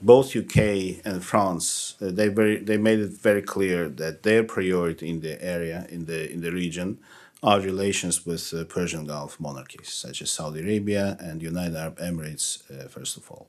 both 0.00 0.36
UK 0.36 0.56
and 1.04 1.24
France 1.24 1.96
uh, 2.00 2.10
they 2.10 2.28
very 2.28 2.58
they 2.58 2.76
made 2.76 3.00
it 3.00 3.10
very 3.10 3.42
clear 3.42 3.88
that 3.88 4.22
their 4.22 4.44
priority 4.44 5.08
in 5.08 5.20
the 5.20 5.42
area 5.42 5.86
in 5.90 6.06
the 6.06 6.30
in 6.32 6.40
the 6.40 6.52
region 6.52 6.98
are 7.42 7.60
relations 7.60 8.26
with 8.26 8.52
uh, 8.52 8.64
Persian 8.64 9.06
Gulf 9.06 9.38
monarchies 9.38 9.90
such 9.90 10.22
as 10.22 10.30
Saudi 10.30 10.60
Arabia 10.60 11.16
and 11.20 11.40
United 11.40 11.76
Arab 11.76 11.98
Emirates, 11.98 12.68
uh, 12.68 12.88
first 12.88 13.16
of 13.16 13.30
all. 13.30 13.48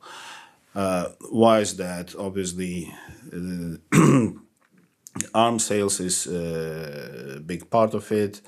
why 1.32 1.60
is 1.60 1.76
that? 1.78 2.14
Obviously 2.16 2.94
arms 5.34 5.66
sales 5.66 6.00
is 6.00 6.28
uh, 6.28 7.36
a 7.38 7.40
big 7.40 7.70
part 7.70 7.94
of 7.94 8.12
it. 8.12 8.42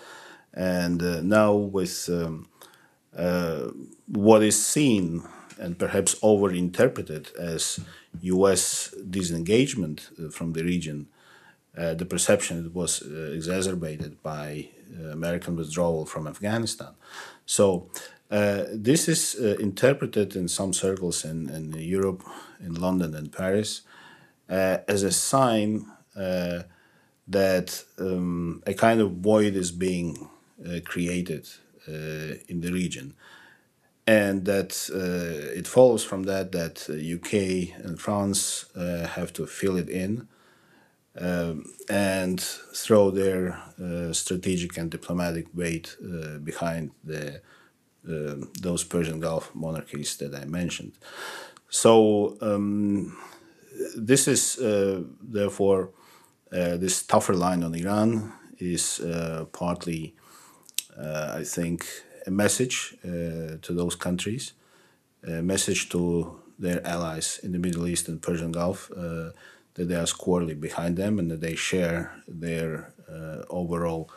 And 0.53 1.01
uh, 1.01 1.21
now, 1.21 1.53
with 1.53 2.09
um, 2.11 2.47
uh, 3.15 3.69
what 4.07 4.43
is 4.43 4.63
seen 4.63 5.23
and 5.61 5.77
perhaps 5.77 6.15
overinterpreted 6.21 7.33
as 7.35 7.79
US 8.21 8.93
disengagement 9.09 10.09
from 10.31 10.53
the 10.53 10.63
region, 10.63 11.07
uh, 11.77 11.93
the 11.93 12.05
perception 12.05 12.71
was 12.73 13.01
uh, 13.01 13.31
exacerbated 13.33 14.21
by 14.21 14.67
uh, 14.99 15.11
American 15.19 15.55
withdrawal 15.55 16.05
from 16.05 16.27
Afghanistan. 16.27 16.93
So 17.45 17.89
Uh, 18.31 18.63
this 18.71 19.09
is 19.09 19.35
uh, 19.35 19.57
interpreted 19.59 20.37
in 20.37 20.47
some 20.47 20.71
circles 20.71 21.25
in, 21.25 21.49
in 21.49 21.73
Europe, 21.73 22.23
in 22.61 22.73
London 22.73 23.13
and 23.13 23.29
Paris, 23.29 23.81
uh, 24.49 24.77
as 24.87 25.03
a 25.03 25.11
sign 25.11 25.85
uh, 26.15 26.61
that 27.27 27.83
um, 27.99 28.63
a 28.65 28.73
kind 28.73 29.01
of 29.01 29.11
void 29.17 29.55
is 29.55 29.71
being 29.71 30.29
uh, 30.65 30.79
created 30.85 31.45
uh, 31.89 32.39
in 32.47 32.61
the 32.61 32.71
region. 32.71 33.13
And 34.19 34.45
that 34.45 34.71
it 35.59 35.67
follows 35.67 36.03
from 36.03 36.23
that 36.23 36.51
that 36.51 36.75
UK 36.89 37.33
and 37.85 37.99
France 37.99 38.65
have 39.15 39.31
to 39.33 39.45
fill 39.45 39.77
it 39.77 39.89
in 39.89 40.27
um, 41.19 41.73
and 41.89 42.39
throw 42.85 43.11
their 43.11 43.41
strategic 44.11 44.77
and 44.77 44.91
diplomatic 44.91 45.45
weight 45.53 45.95
behind 46.43 46.91
the 47.03 47.41
uh, 48.09 48.33
those 48.59 48.83
Persian 48.83 49.19
Gulf 49.19 49.51
monarchies 49.53 50.17
that 50.17 50.33
I 50.33 50.45
mentioned. 50.45 50.93
So 51.69 52.35
um, 52.41 53.15
this 53.95 54.27
is 54.27 54.57
uh, 54.57 55.03
therefore 55.21 55.89
uh, 56.51 56.77
this 56.77 57.03
tougher 57.03 57.35
line 57.35 57.63
on 57.63 57.75
Iran 57.75 58.33
is 58.57 58.99
uh, 59.01 59.45
partly, 59.51 60.15
uh, 60.97 61.35
I 61.39 61.43
think, 61.43 61.85
a 62.27 62.31
message 62.31 62.95
uh, 63.03 63.57
to 63.61 63.73
those 63.73 63.95
countries, 63.95 64.53
a 65.25 65.41
message 65.41 65.89
to 65.89 66.39
their 66.59 66.85
allies 66.85 67.39
in 67.43 67.51
the 67.51 67.59
Middle 67.59 67.87
East 67.87 68.07
and 68.07 68.21
Persian 68.21 68.51
Gulf 68.51 68.89
that 69.73 69.87
they 69.87 69.95
are 69.95 70.07
squarely 70.07 70.53
behind 70.53 70.97
them 70.97 71.17
and 71.17 71.31
that 71.31 71.41
they 71.41 71.55
share 71.55 72.11
their 72.27 72.91
overall 73.49 74.09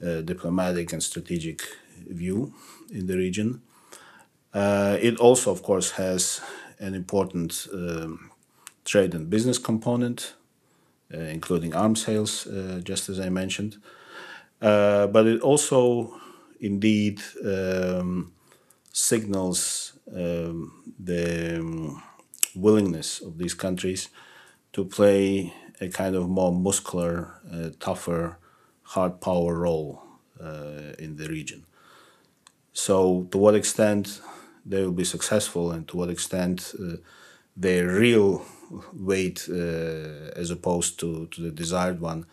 diplomatic 0.00 0.92
and 0.92 1.02
strategic 1.02 1.62
view 2.08 2.52
in 2.90 3.06
the 3.06 3.16
region. 3.16 3.62
Uh, 4.52 4.96
it 5.00 5.16
also, 5.18 5.50
of 5.50 5.62
course, 5.62 5.92
has 5.92 6.40
an 6.78 6.94
important 6.94 7.68
um, 7.72 8.30
trade 8.84 9.14
and 9.14 9.30
business 9.30 9.58
component, 9.58 10.34
uh, 11.14 11.18
including 11.18 11.74
arms 11.74 12.04
sales, 12.04 12.46
uh, 12.46 12.80
just 12.82 13.08
as 13.08 13.20
I 13.20 13.28
mentioned. 13.28 13.76
Uh, 14.60 15.06
but 15.06 15.26
it 15.26 15.40
also, 15.40 16.14
indeed, 16.60 17.20
um, 17.44 18.32
signals 18.92 19.92
um, 20.14 20.94
the 20.98 21.58
um, 21.60 22.02
willingness 22.54 23.20
of 23.20 23.38
these 23.38 23.54
countries 23.54 24.08
to 24.72 24.84
play 24.84 25.52
a 25.80 25.88
kind 25.88 26.14
of 26.14 26.28
more 26.28 26.52
muscular, 26.52 27.34
uh, 27.52 27.70
tougher, 27.80 28.38
hard 28.82 29.20
power 29.20 29.54
role 29.54 30.02
uh, 30.40 30.92
in 30.98 31.16
the 31.16 31.28
region. 31.28 31.64
So, 32.72 33.26
to 33.30 33.38
what 33.38 33.54
extent 33.54 34.20
they 34.64 34.82
will 34.82 34.92
be 34.92 35.04
successful, 35.04 35.72
and 35.72 35.88
to 35.88 35.96
what 35.96 36.10
extent 36.10 36.74
uh, 36.78 36.96
their 37.56 37.88
real 37.88 38.44
weight, 38.92 39.48
uh, 39.50 40.30
as 40.36 40.50
opposed 40.50 41.00
to, 41.00 41.26
to 41.28 41.42
the 41.42 41.50
desired 41.50 42.00
one, 42.00 42.26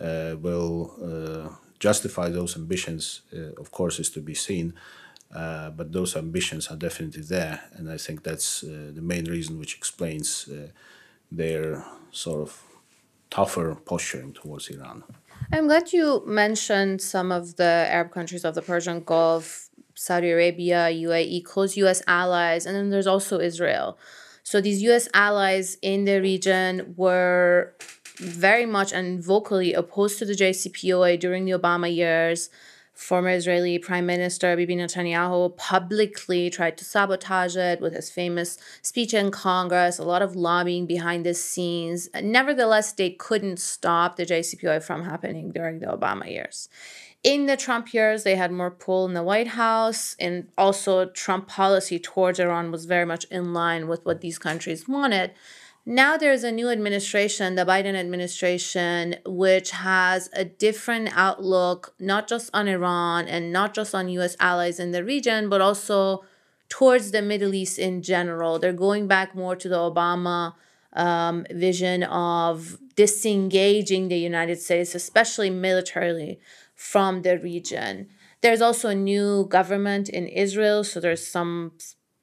uh, 0.00 0.36
will 0.40 0.94
uh, 1.02 1.61
justify 1.88 2.26
those 2.28 2.52
ambitions, 2.62 3.02
uh, 3.36 3.60
of 3.62 3.68
course, 3.78 3.96
is 3.98 4.10
to 4.10 4.20
be 4.20 4.34
seen. 4.34 4.74
Uh, 5.42 5.70
but 5.78 5.86
those 5.92 6.14
ambitions 6.24 6.68
are 6.70 6.76
definitely 6.76 7.22
there, 7.22 7.56
and 7.76 7.90
I 7.96 7.96
think 7.96 8.22
that's 8.22 8.48
the 8.98 9.04
main 9.12 9.24
reason 9.24 9.58
which 9.58 9.74
explains 9.80 10.26
their 11.30 11.82
sort 12.10 12.40
of 12.46 12.50
tougher 13.30 13.68
posturing 13.74 14.34
towards 14.34 14.68
Iran. 14.68 15.04
I'm 15.50 15.66
glad 15.70 15.92
you 15.92 16.22
mentioned 16.26 17.00
some 17.00 17.32
of 17.32 17.56
the 17.56 17.72
Arab 17.96 18.10
countries 18.12 18.44
of 18.44 18.54
the 18.54 18.60
Persian 18.60 19.00
Gulf 19.12 19.70
Saudi 19.94 20.30
Arabia, 20.30 20.88
UAE, 20.90 21.44
close 21.44 21.76
US 21.76 22.02
allies, 22.06 22.66
and 22.66 22.74
then 22.76 22.90
there's 22.90 23.06
also 23.06 23.40
Israel. 23.40 23.98
So 24.42 24.60
these 24.60 24.82
US 24.82 25.08
allies 25.14 25.78
in 25.82 26.04
the 26.04 26.20
region 26.20 26.94
were 26.96 27.74
very 28.18 28.66
much 28.66 28.92
and 28.92 29.22
vocally 29.22 29.72
opposed 29.72 30.18
to 30.18 30.24
the 30.24 30.34
JCPOA 30.34 31.18
during 31.18 31.44
the 31.44 31.52
Obama 31.52 31.94
years. 31.94 32.50
Former 32.94 33.30
Israeli 33.30 33.78
Prime 33.78 34.04
Minister 34.04 34.54
Bibi 34.54 34.76
Netanyahu 34.76 35.56
publicly 35.56 36.50
tried 36.50 36.76
to 36.76 36.84
sabotage 36.84 37.56
it 37.56 37.80
with 37.80 37.94
his 37.94 38.10
famous 38.10 38.58
speech 38.82 39.14
in 39.14 39.30
Congress, 39.30 39.98
a 39.98 40.04
lot 40.04 40.20
of 40.20 40.36
lobbying 40.36 40.86
behind 40.86 41.24
the 41.24 41.32
scenes. 41.32 42.10
Nevertheless, 42.22 42.92
they 42.92 43.10
couldn't 43.10 43.58
stop 43.58 44.16
the 44.16 44.26
JCPOA 44.26 44.82
from 44.82 45.04
happening 45.04 45.52
during 45.52 45.78
the 45.78 45.86
Obama 45.86 46.30
years 46.30 46.68
in 47.22 47.46
the 47.46 47.56
Trump 47.56 47.94
years, 47.94 48.24
they 48.24 48.34
had 48.34 48.50
more 48.50 48.70
pull 48.70 49.06
in 49.06 49.14
the 49.14 49.22
White 49.22 49.48
House, 49.48 50.16
and 50.18 50.48
also 50.58 51.06
Trump 51.06 51.46
policy 51.46 51.98
towards 51.98 52.40
Iran 52.40 52.72
was 52.72 52.84
very 52.84 53.06
much 53.06 53.24
in 53.24 53.52
line 53.52 53.86
with 53.86 54.04
what 54.04 54.20
these 54.20 54.38
countries 54.38 54.88
wanted. 54.88 55.32
Now 55.84 56.16
there's 56.16 56.44
a 56.44 56.52
new 56.52 56.70
administration, 56.70 57.56
the 57.56 57.66
Biden 57.66 57.96
administration, 57.96 59.16
which 59.26 59.72
has 59.72 60.30
a 60.32 60.44
different 60.44 61.10
outlook, 61.12 61.94
not 61.98 62.28
just 62.28 62.50
on 62.54 62.68
Iran 62.68 63.26
and 63.26 63.52
not 63.52 63.74
just 63.74 63.92
on 63.92 64.08
US 64.08 64.36
allies 64.38 64.78
in 64.78 64.92
the 64.92 65.02
region, 65.02 65.48
but 65.48 65.60
also 65.60 66.24
towards 66.68 67.10
the 67.10 67.20
Middle 67.20 67.52
East 67.52 67.80
in 67.80 68.00
general. 68.00 68.60
They're 68.60 68.72
going 68.72 69.08
back 69.08 69.34
more 69.34 69.56
to 69.56 69.68
the 69.68 69.76
Obama 69.76 70.54
um, 70.92 71.46
vision 71.50 72.04
of 72.04 72.78
disengaging 72.94 74.06
the 74.06 74.18
United 74.18 74.60
States, 74.60 74.94
especially 74.94 75.50
militarily 75.50 76.38
from 76.76 77.22
the 77.22 77.38
region. 77.38 78.08
There's 78.40 78.60
also 78.60 78.90
a 78.90 78.94
new 78.94 79.46
government 79.46 80.08
in 80.08 80.28
Israel, 80.28 80.84
so 80.84 81.00
there's 81.00 81.26
some 81.26 81.72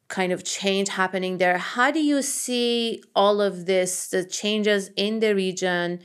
kind 0.10 0.32
of 0.32 0.44
change 0.44 0.90
happening 0.90 1.38
there. 1.38 1.58
How 1.58 1.92
do 1.92 2.02
you 2.02 2.22
see 2.22 3.02
all 3.16 3.42
of 3.42 3.66
this, 3.66 4.08
the 4.08 4.26
changes 4.26 4.90
in 4.96 5.20
the 5.20 5.34
region, 5.34 6.02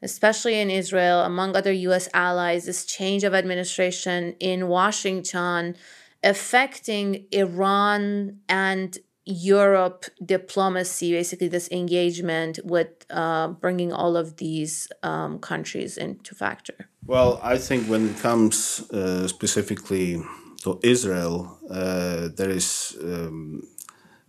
especially 0.00 0.58
in 0.60 0.70
Israel, 0.70 1.20
among 1.20 1.56
other 1.56 1.72
US 1.72 2.08
allies, 2.14 2.64
this 2.64 2.84
change 2.84 3.24
of 3.24 3.34
administration 3.34 4.34
in 4.40 4.68
Washington 4.68 5.76
affecting 6.24 7.26
Iran 7.30 8.38
and 8.48 8.98
Europe 9.24 10.06
diplomacy, 10.24 11.12
basically 11.12 11.48
this 11.48 11.70
engagement 11.70 12.58
with 12.64 12.88
uh, 13.10 13.48
bringing 13.48 13.92
all 13.92 14.16
of 14.16 14.36
these 14.38 14.88
um, 15.02 15.38
countries 15.38 15.98
into 15.98 16.34
factor? 16.34 16.88
Well, 17.06 17.38
I 17.42 17.58
think 17.58 17.86
when 17.88 18.08
it 18.08 18.18
comes 18.18 18.90
uh, 18.90 19.28
specifically 19.28 20.22
to 20.62 20.80
Israel, 20.82 21.58
uh, 21.70 22.28
there 22.36 22.50
is 22.50 22.96
um, 23.02 23.62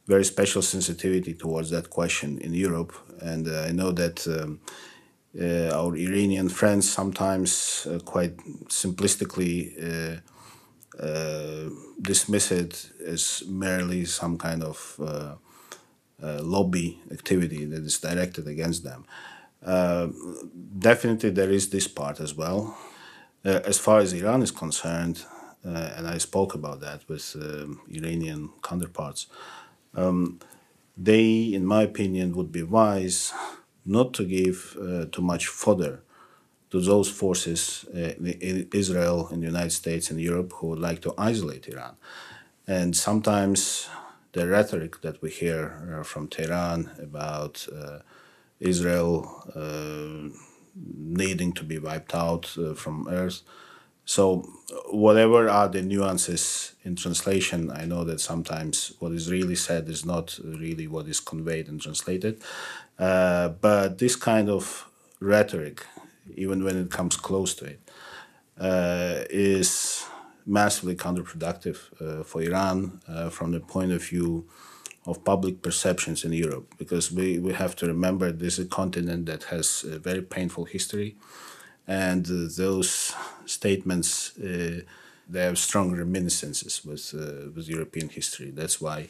very 0.07 0.23
special 0.23 0.61
sensitivity 0.61 1.33
towards 1.33 1.69
that 1.69 1.89
question 1.89 2.37
in 2.39 2.53
Europe, 2.53 2.93
and 3.21 3.47
uh, 3.47 3.65
I 3.67 3.71
know 3.71 3.91
that. 3.91 4.27
Um, 4.27 4.59
uh, 5.39 5.69
our 5.75 5.95
Iranian 5.95 6.49
friends 6.49 6.91
sometimes 6.91 7.85
uh, 7.87 7.99
quite 7.99 8.35
simplistically 8.67 10.19
uh, 10.99 11.69
dismiss 12.01 12.51
it 12.51 12.91
as 13.05 13.43
merely 13.47 14.03
some 14.03 14.37
kind 14.37 14.61
of 14.61 14.99
uh, 14.99 15.35
uh, 16.21 16.43
lobby 16.43 16.99
activity 17.09 17.63
that 17.63 17.83
is 17.83 17.99
directed 17.99 18.47
against 18.47 18.83
them. 18.83 19.05
definitely, 20.77 21.29
there 21.29 21.51
is 21.51 21.69
this 21.69 21.87
part 21.87 22.19
as 22.19 22.35
well. 22.35 22.77
as 23.45 23.79
far 23.79 23.99
as 23.99 24.11
Iran 24.11 24.41
is 24.41 24.51
concerned, 24.51 25.23
and 25.63 26.07
I 26.07 26.17
spoke 26.17 26.55
about 26.55 26.79
that 26.81 27.07
with 27.07 27.35
um, 27.35 27.81
Iranian 27.89 28.49
counterparts, 28.63 29.27
um, 29.95 30.39
they, 30.97 31.53
in 31.53 31.65
my 31.65 31.83
opinion, 31.83 32.35
would 32.35 32.51
be 32.51 32.63
wise 32.63 33.33
not 33.85 34.13
to 34.13 34.25
give 34.25 34.77
uh, 34.81 35.05
too 35.11 35.21
much 35.21 35.47
fodder 35.47 36.03
to 36.69 36.79
those 36.79 37.09
forces 37.09 37.85
uh, 37.95 38.13
in 38.19 38.67
Israel, 38.73 39.29
in 39.31 39.39
the 39.39 39.47
United 39.47 39.71
States, 39.71 40.11
and 40.11 40.19
Europe 40.19 40.53
who 40.53 40.67
would 40.67 40.79
like 40.79 41.01
to 41.01 41.13
isolate 41.17 41.67
Iran. 41.67 41.95
And 42.67 42.95
sometimes 42.95 43.89
the 44.33 44.47
rhetoric 44.47 45.01
that 45.01 45.21
we 45.21 45.31
hear 45.31 45.97
uh, 45.99 46.03
from 46.03 46.27
Tehran 46.27 46.91
about 47.01 47.67
uh, 47.75 47.99
Israel 48.59 49.43
uh, 49.55 50.29
needing 50.75 51.51
to 51.53 51.63
be 51.63 51.79
wiped 51.79 52.13
out 52.13 52.55
uh, 52.57 52.73
from 52.73 53.07
earth. 53.09 53.41
So, 54.15 54.21
whatever 55.05 55.41
are 55.49 55.69
the 55.75 55.83
nuances 55.83 56.73
in 56.83 56.95
translation, 56.95 57.69
I 57.81 57.85
know 57.85 58.03
that 58.05 58.19
sometimes 58.19 58.73
what 58.99 59.11
is 59.11 59.29
really 59.29 59.55
said 59.55 59.87
is 59.87 60.03
not 60.03 60.39
really 60.43 60.87
what 60.87 61.05
is 61.07 61.19
conveyed 61.19 61.67
and 61.67 61.79
translated. 61.81 62.41
Uh, 62.97 63.49
but 63.49 63.99
this 63.99 64.15
kind 64.15 64.49
of 64.49 64.63
rhetoric 65.19 65.85
even 66.35 66.63
when 66.63 66.77
it 66.77 66.91
comes 66.91 67.15
close 67.15 67.53
to 67.55 67.65
it, 67.65 67.79
uh, 68.59 69.23
is 69.29 70.05
massively 70.45 70.95
counterproductive 70.95 71.77
uh, 72.01 72.23
for 72.23 72.41
Iran 72.41 73.01
uh, 73.07 73.29
from 73.29 73.51
the 73.51 73.59
point 73.59 73.91
of 73.91 74.03
view 74.03 74.47
of 75.05 75.23
public 75.23 75.61
perceptions 75.61 76.23
in 76.23 76.33
Europe, 76.33 76.73
because 76.77 77.11
we, 77.11 77.39
we 77.39 77.53
have 77.53 77.75
to 77.77 77.87
remember 77.87 78.31
this 78.31 78.59
is 78.59 78.65
a 78.65 78.69
continent 78.69 79.25
that 79.27 79.43
has 79.43 79.83
a 79.83 79.97
very 79.97 80.21
painful 80.21 80.65
history, 80.65 81.15
and 81.89 82.27
uh, 82.27 82.47
those 82.55 83.15
statements 83.45 84.37
uh, 84.37 84.81
they 85.27 85.43
have 85.43 85.57
strong 85.57 85.91
reminiscences 85.91 86.85
with 86.85 87.13
uh, 87.13 87.49
with 87.55 87.67
European 87.67 88.09
history. 88.09 88.51
That's 88.51 88.79
why 88.79 89.09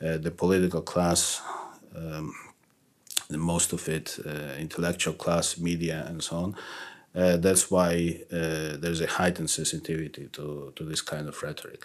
the 0.00 0.30
political 0.30 0.82
class, 0.82 1.42
um, 1.96 2.32
most 3.30 3.72
of 3.72 3.88
it, 3.88 4.16
intellectual 4.60 5.14
class, 5.14 5.58
media, 5.58 6.06
and 6.08 6.22
so 6.22 6.36
on. 6.36 6.56
Uh, 7.14 7.36
that's 7.36 7.68
why 7.68 8.20
uh, 8.30 8.76
there's 8.78 9.00
a 9.00 9.08
heightened 9.08 9.50
sensitivity 9.50 10.28
to, 10.32 10.72
to 10.76 10.84
this 10.84 11.00
kind 11.00 11.26
of 11.28 11.42
rhetoric, 11.42 11.84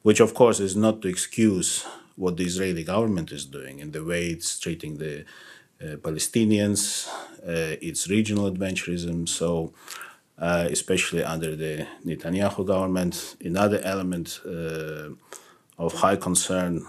which 0.00 0.20
of 0.20 0.32
course 0.32 0.58
is 0.58 0.74
not 0.74 1.02
to 1.02 1.08
excuse 1.08 1.84
what 2.16 2.38
the 2.38 2.44
Israeli 2.44 2.84
government 2.84 3.30
is 3.30 3.44
doing 3.44 3.82
and 3.82 3.92
the 3.92 4.02
way 4.02 4.28
it's 4.28 4.58
treating 4.58 4.96
the 4.96 5.26
Palestinians, 5.80 7.08
its 7.80 8.08
regional 8.08 8.50
adventurism. 8.50 9.28
So 9.28 9.72
uh, 10.40 10.66
especially 10.70 11.22
under 11.22 11.54
the 11.54 11.86
Netanyahu 12.04 12.66
government. 12.66 13.36
Another 13.44 13.78
element 13.84 14.40
uh, 14.46 15.10
of 15.78 15.92
high 15.92 16.16
concern 16.16 16.86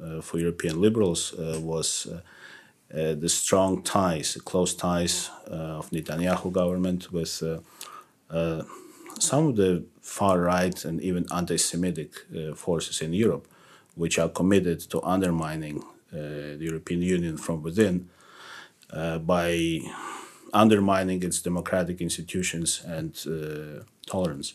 uh, 0.00 0.20
for 0.20 0.38
European 0.38 0.80
liberals 0.80 1.34
uh, 1.34 1.58
was 1.60 2.06
uh, 2.06 3.14
the 3.14 3.28
strong 3.28 3.82
ties, 3.82 4.34
the 4.34 4.40
close 4.40 4.74
ties 4.74 5.30
of 5.46 5.90
Netanyahu 5.90 6.52
government 6.52 7.12
with 7.12 7.42
some 9.18 9.46
of 9.48 9.56
the 9.56 9.84
far 10.00 10.40
right 10.40 10.84
and 10.84 11.00
even 11.00 11.26
anti-Semitic 11.34 12.10
forces 12.54 13.00
in 13.00 13.12
Europe, 13.12 13.48
which 13.94 14.18
are 14.18 14.28
committed 14.28 14.78
to 14.90 15.02
undermining 15.02 15.82
the 16.10 16.58
European 16.60 17.02
Union 17.02 17.36
from 17.36 17.62
within 17.62 18.08
by 19.18 19.80
undermining 20.52 21.22
its 21.22 21.40
democratic 21.40 22.00
institutions 22.00 22.82
and 22.86 23.18
uh, 23.26 23.84
tolerance. 24.06 24.54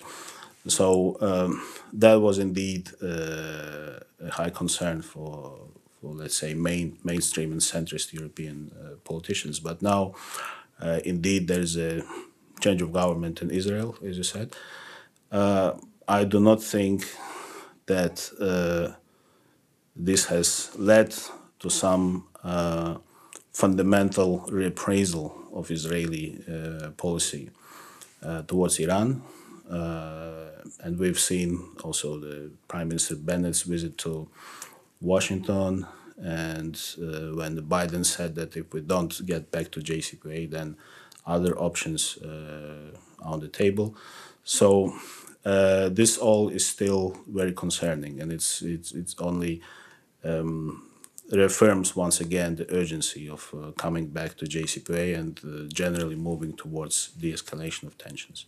So 0.67 1.17
um, 1.21 1.63
that 1.93 2.15
was 2.21 2.37
indeed 2.37 2.89
uh, 3.01 3.99
a 4.21 4.31
high 4.31 4.49
concern 4.49 5.01
for, 5.01 5.57
for, 5.99 6.13
let's 6.13 6.35
say, 6.35 6.53
main, 6.53 6.97
mainstream 7.03 7.51
and 7.51 7.61
centrist 7.61 8.13
European 8.13 8.71
uh, 8.75 8.95
politicians. 9.03 9.59
But 9.59 9.81
now, 9.81 10.13
uh, 10.81 10.99
indeed, 11.05 11.47
there's 11.47 11.77
a 11.77 12.03
change 12.59 12.81
of 12.81 12.91
government 12.91 13.41
in 13.41 13.49
Israel, 13.49 13.97
as 14.05 14.17
you 14.17 14.23
said. 14.23 14.55
Uh, 15.31 15.73
I 16.07 16.25
do 16.25 16.39
not 16.39 16.61
think 16.61 17.05
that 17.85 18.29
uh, 18.39 18.95
this 19.95 20.25
has 20.25 20.71
led 20.77 21.15
to 21.59 21.69
some 21.69 22.27
fundamental 23.57 24.45
reappraisal 24.49 25.31
of 25.51 25.71
Israeli 25.71 26.27
uh, 26.47 26.91
policy 26.91 27.49
uh, 28.21 28.43
towards 28.43 28.77
Iran. 28.79 29.23
Uh, 29.67 30.49
and 30.83 30.99
we've 30.99 31.19
seen 31.19 31.49
also 31.83 32.19
the 32.19 32.51
Prime 32.67 32.87
Minister 32.89 33.15
Bennett's 33.15 33.63
visit 33.63 33.97
to 33.97 34.27
Washington, 35.01 35.87
and 36.21 36.75
uh, 37.01 37.35
when 37.39 37.59
Biden 37.75 38.05
said 38.05 38.35
that 38.35 38.55
if 38.55 38.71
we 38.73 38.81
don't 38.81 39.25
get 39.25 39.49
back 39.51 39.71
to 39.71 39.79
JCPOA, 39.79 40.51
then 40.51 40.77
other 41.25 41.57
options 41.57 42.17
uh, 42.17 42.91
on 43.21 43.39
the 43.39 43.47
table. 43.47 43.95
So 44.43 44.93
uh, 45.45 45.89
this 45.89 46.17
all 46.17 46.49
is 46.49 46.65
still 46.65 47.17
very 47.27 47.53
concerning, 47.53 48.21
and 48.21 48.31
it's 48.31 48.61
it's 48.61 48.91
it's 48.91 49.15
only 49.19 49.61
um, 50.23 50.86
reaffirms 51.31 51.95
once 51.95 52.21
again 52.21 52.55
the 52.55 52.71
urgency 52.73 53.29
of 53.29 53.53
uh, 53.53 53.71
coming 53.71 54.07
back 54.07 54.37
to 54.37 54.45
JCPOA 54.45 55.17
and 55.17 55.39
uh, 55.43 55.67
generally 55.73 56.15
moving 56.15 56.53
towards 56.53 57.09
de 57.19 57.33
escalation 57.33 57.83
of 57.83 57.97
tensions. 57.97 58.45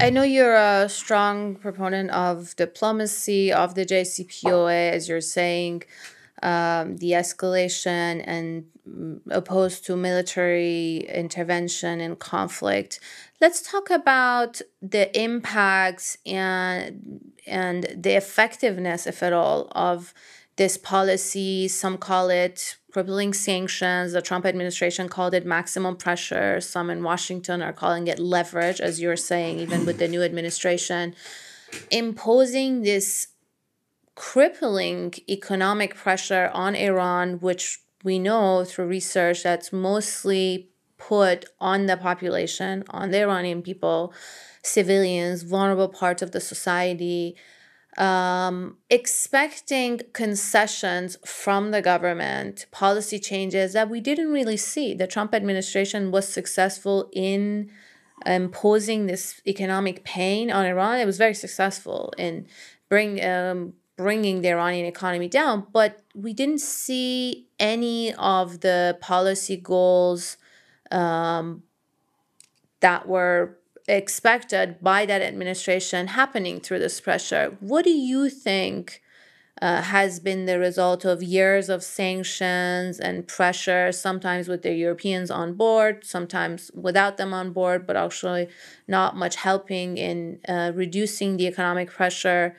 I 0.00 0.10
know 0.10 0.22
you're 0.22 0.56
a 0.56 0.88
strong 0.88 1.56
proponent 1.56 2.10
of 2.10 2.54
diplomacy 2.56 3.52
of 3.52 3.74
the 3.74 3.84
JCPOA, 3.86 4.92
as 4.92 5.08
you're 5.08 5.20
saying, 5.20 5.84
um, 6.42 6.96
de 6.96 7.12
escalation 7.12 8.22
and 8.26 8.66
mm, 8.88 9.20
opposed 9.30 9.86
to 9.86 9.96
military 9.96 10.98
intervention 11.08 12.00
and 12.00 12.18
conflict. 12.18 13.00
Let's 13.40 13.62
talk 13.62 13.90
about 13.90 14.60
the 14.82 15.18
impacts 15.18 16.18
and 16.26 17.32
and 17.46 17.84
the 17.96 18.16
effectiveness, 18.16 19.06
if 19.06 19.22
at 19.22 19.32
all, 19.32 19.68
of 19.72 20.12
this 20.56 20.76
policy. 20.76 21.68
Some 21.68 21.98
call 21.98 22.28
it 22.30 22.76
crippling 22.92 23.34
sanctions. 23.34 24.12
The 24.12 24.22
Trump 24.22 24.46
administration 24.46 25.08
called 25.08 25.34
it 25.34 25.44
maximum 25.44 25.96
pressure. 25.96 26.60
Some 26.60 26.90
in 26.90 27.02
Washington 27.02 27.62
are 27.62 27.72
calling 27.72 28.06
it 28.08 28.18
leverage, 28.18 28.80
as 28.80 29.00
you're 29.00 29.16
saying, 29.16 29.60
even 29.60 29.84
with 29.84 29.98
the 29.98 30.08
new 30.08 30.22
administration. 30.22 31.14
Imposing 31.90 32.82
this 32.82 33.28
crippling 34.14 35.12
economic 35.28 35.94
pressure 35.94 36.50
on 36.54 36.74
Iran, 36.74 37.38
which 37.40 37.80
we 38.02 38.18
know 38.18 38.64
through 38.64 38.86
research 38.86 39.42
that's 39.42 39.72
mostly 39.72 40.70
put 40.96 41.44
on 41.60 41.84
the 41.84 41.98
population, 41.98 42.82
on 42.88 43.10
the 43.10 43.20
Iranian 43.20 43.60
people, 43.60 44.14
civilians, 44.62 45.42
vulnerable 45.42 45.88
parts 45.88 46.22
of 46.22 46.32
the 46.32 46.40
society 46.40 47.36
um, 47.96 48.76
expecting 48.90 50.00
concessions 50.12 51.16
from 51.24 51.70
the 51.70 51.80
government, 51.80 52.66
policy 52.70 53.18
changes 53.18 53.72
that 53.72 53.88
we 53.88 54.00
didn't 54.00 54.30
really 54.32 54.56
see. 54.56 54.94
The 54.94 55.06
Trump 55.06 55.34
administration 55.34 56.10
was 56.10 56.28
successful 56.28 57.08
in 57.12 57.70
imposing 58.24 59.06
this 59.06 59.40
economic 59.46 60.04
pain 60.04 60.50
on 60.50 60.66
Iran. 60.66 60.98
It 60.98 61.06
was 61.06 61.18
very 61.18 61.34
successful 61.34 62.12
in 62.18 62.46
bring 62.88 63.24
um, 63.24 63.74
bringing 63.96 64.42
the 64.42 64.50
Iranian 64.50 64.86
economy 64.86 65.28
down, 65.28 65.66
but 65.72 66.02
we 66.14 66.34
didn't 66.34 66.60
see 66.60 67.48
any 67.58 68.12
of 68.14 68.60
the 68.60 68.98
policy 69.00 69.56
goals 69.56 70.36
um, 70.90 71.62
that 72.80 73.08
were 73.08 73.55
expected 73.88 74.76
by 74.80 75.06
that 75.06 75.22
administration 75.22 76.08
happening 76.08 76.60
through 76.60 76.80
this 76.80 77.00
pressure. 77.00 77.56
What 77.60 77.84
do 77.84 77.90
you 77.90 78.28
think 78.28 79.02
uh, 79.62 79.80
has 79.80 80.20
been 80.20 80.44
the 80.44 80.58
result 80.58 81.04
of 81.04 81.22
years 81.22 81.68
of 81.70 81.82
sanctions 81.82 83.00
and 83.00 83.26
pressure, 83.26 83.90
sometimes 83.90 84.48
with 84.48 84.62
the 84.62 84.74
Europeans 84.74 85.30
on 85.30 85.54
board, 85.54 86.04
sometimes 86.04 86.70
without 86.74 87.16
them 87.16 87.32
on 87.32 87.52
board, 87.52 87.86
but 87.86 87.96
actually 87.96 88.48
not 88.86 89.16
much 89.16 89.36
helping 89.36 89.96
in 89.96 90.40
uh, 90.46 90.72
reducing 90.74 91.38
the 91.38 91.46
economic 91.46 91.90
pressure? 91.90 92.54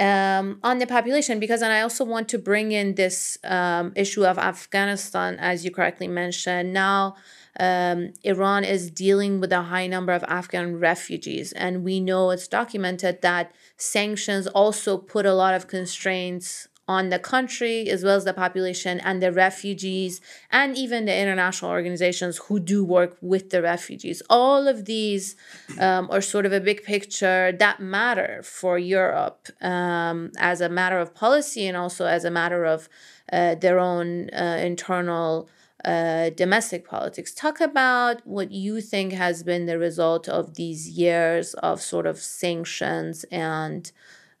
Um, 0.00 0.58
on 0.62 0.78
the 0.78 0.86
population 0.86 1.38
because 1.38 1.60
and 1.60 1.70
i 1.70 1.82
also 1.82 2.02
want 2.02 2.26
to 2.30 2.38
bring 2.38 2.72
in 2.72 2.94
this 2.94 3.36
um, 3.44 3.92
issue 3.94 4.24
of 4.24 4.38
afghanistan 4.38 5.36
as 5.38 5.66
you 5.66 5.70
correctly 5.70 6.08
mentioned 6.08 6.72
now 6.72 7.14
um, 7.60 8.12
Iran 8.22 8.64
is 8.64 8.90
dealing 8.90 9.40
with 9.40 9.52
a 9.52 9.62
high 9.62 9.86
number 9.86 10.12
of 10.12 10.24
Afghan 10.24 10.78
refugees. 10.78 11.52
And 11.52 11.84
we 11.84 12.00
know 12.00 12.30
it's 12.30 12.48
documented 12.48 13.22
that 13.22 13.52
sanctions 13.76 14.46
also 14.46 14.96
put 14.96 15.26
a 15.26 15.34
lot 15.34 15.54
of 15.54 15.68
constraints 15.68 16.68
on 16.88 17.10
the 17.10 17.18
country 17.18 17.88
as 17.88 18.02
well 18.02 18.16
as 18.16 18.24
the 18.24 18.34
population 18.34 18.98
and 19.00 19.22
the 19.22 19.30
refugees 19.30 20.20
and 20.50 20.76
even 20.76 21.04
the 21.04 21.16
international 21.16 21.70
organizations 21.70 22.38
who 22.38 22.58
do 22.58 22.84
work 22.84 23.16
with 23.20 23.50
the 23.50 23.62
refugees. 23.62 24.20
All 24.28 24.66
of 24.66 24.84
these 24.86 25.36
um, 25.78 26.08
are 26.10 26.20
sort 26.20 26.44
of 26.44 26.52
a 26.52 26.60
big 26.60 26.82
picture 26.82 27.52
that 27.52 27.78
matter 27.80 28.42
for 28.42 28.78
Europe 28.78 29.48
um, 29.60 30.32
as 30.38 30.60
a 30.60 30.68
matter 30.68 30.98
of 30.98 31.14
policy 31.14 31.66
and 31.66 31.76
also 31.76 32.06
as 32.06 32.24
a 32.24 32.30
matter 32.30 32.64
of 32.64 32.88
uh, 33.32 33.54
their 33.54 33.78
own 33.78 34.28
uh, 34.30 34.58
internal 34.60 35.48
uh, 35.84 36.30
domestic 36.30 36.86
politics. 36.88 37.32
Talk 37.32 37.60
about 37.60 38.26
what 38.26 38.50
you 38.50 38.80
think 38.80 39.12
has 39.12 39.42
been 39.42 39.66
the 39.66 39.78
result 39.78 40.28
of 40.28 40.54
these 40.54 40.88
years 40.88 41.54
of 41.54 41.80
sort 41.80 42.06
of 42.06 42.18
sanctions 42.18 43.24
and 43.30 43.90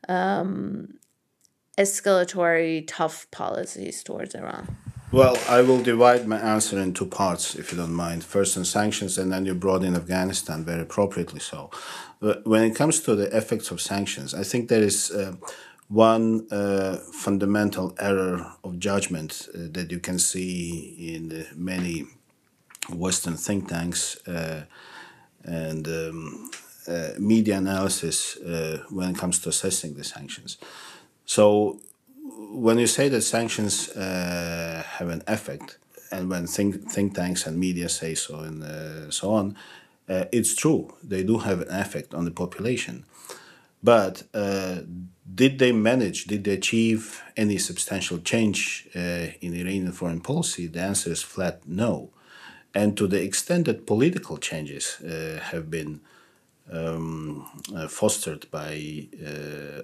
um, 0.08 0.94
escalatory, 1.78 2.84
tough 2.86 3.30
policies 3.30 4.02
towards 4.02 4.34
Iran. 4.34 4.76
Well, 5.10 5.36
I 5.46 5.60
will 5.60 5.82
divide 5.82 6.26
my 6.26 6.38
answer 6.38 6.80
in 6.80 6.94
two 6.94 7.04
parts, 7.04 7.54
if 7.54 7.70
you 7.70 7.76
don't 7.76 7.92
mind. 7.92 8.24
First 8.24 8.56
on 8.56 8.64
sanctions, 8.64 9.18
and 9.18 9.30
then 9.30 9.44
you 9.44 9.54
brought 9.54 9.84
in 9.84 9.94
Afghanistan, 9.94 10.64
very 10.64 10.80
appropriately 10.82 11.40
so. 11.40 11.70
When 12.44 12.62
it 12.62 12.74
comes 12.74 13.00
to 13.00 13.14
the 13.14 13.36
effects 13.36 13.70
of 13.70 13.80
sanctions, 13.80 14.32
I 14.32 14.42
think 14.42 14.68
there 14.68 14.82
is. 14.82 15.10
Uh, 15.10 15.34
one 15.92 16.46
uh, 16.50 16.96
fundamental 17.12 17.94
error 17.98 18.50
of 18.64 18.78
judgment 18.78 19.48
uh, 19.54 19.58
that 19.72 19.90
you 19.90 19.98
can 19.98 20.18
see 20.18 21.14
in 21.14 21.46
many 21.54 22.06
Western 22.88 23.36
think 23.36 23.68
tanks 23.68 24.16
uh, 24.26 24.64
and 25.44 25.86
um, 25.86 26.50
uh, 26.88 27.10
media 27.18 27.58
analysis 27.58 28.38
uh, 28.38 28.82
when 28.90 29.10
it 29.10 29.18
comes 29.18 29.38
to 29.40 29.50
assessing 29.50 29.94
the 29.94 30.04
sanctions. 30.04 30.56
So, 31.26 31.78
when 32.54 32.78
you 32.78 32.86
say 32.86 33.08
that 33.10 33.20
sanctions 33.20 33.90
uh, 33.90 34.82
have 34.96 35.08
an 35.08 35.22
effect, 35.26 35.78
and 36.10 36.30
when 36.30 36.46
think, 36.46 36.90
think 36.90 37.14
tanks 37.14 37.46
and 37.46 37.58
media 37.58 37.88
say 37.88 38.14
so 38.14 38.40
and 38.40 39.12
so 39.12 39.32
on, 39.32 39.56
it's 40.08 40.54
true, 40.54 40.92
they 41.02 41.22
do 41.22 41.38
have 41.38 41.60
an 41.62 41.70
effect 41.70 42.12
on 42.12 42.24
the 42.24 42.30
population. 42.30 43.04
But 43.82 44.24
did 45.34 45.58
they 45.58 45.72
manage, 45.72 46.24
did 46.24 46.44
they 46.44 46.52
achieve 46.52 47.22
any 47.36 47.58
substantial 47.58 48.18
change 48.18 48.88
uh, 48.94 49.26
in 49.40 49.54
Iranian 49.54 49.92
foreign 49.92 50.20
policy? 50.20 50.66
The 50.66 50.80
answer 50.80 51.10
is 51.10 51.22
flat 51.22 51.60
no. 51.66 52.10
And 52.74 52.96
to 52.96 53.06
the 53.06 53.22
extent 53.22 53.66
that 53.66 53.86
political 53.86 54.38
changes 54.38 55.00
uh, 55.00 55.38
have 55.42 55.70
been 55.70 56.00
um, 56.72 57.46
uh, 57.74 57.86
fostered 57.86 58.50
by, 58.50 59.08
uh, 59.24 59.82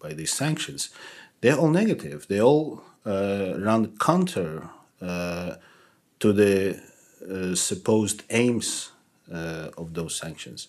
by 0.00 0.12
these 0.14 0.32
sanctions, 0.32 0.90
they're 1.40 1.56
all 1.56 1.70
negative. 1.70 2.26
They 2.28 2.40
all 2.40 2.82
uh, 3.04 3.54
run 3.58 3.96
counter 3.98 4.70
to 5.00 6.32
the 6.32 6.80
supposed 7.54 8.22
aims 8.30 8.92
of 9.30 9.92
those 9.92 10.16
sanctions. 10.16 10.68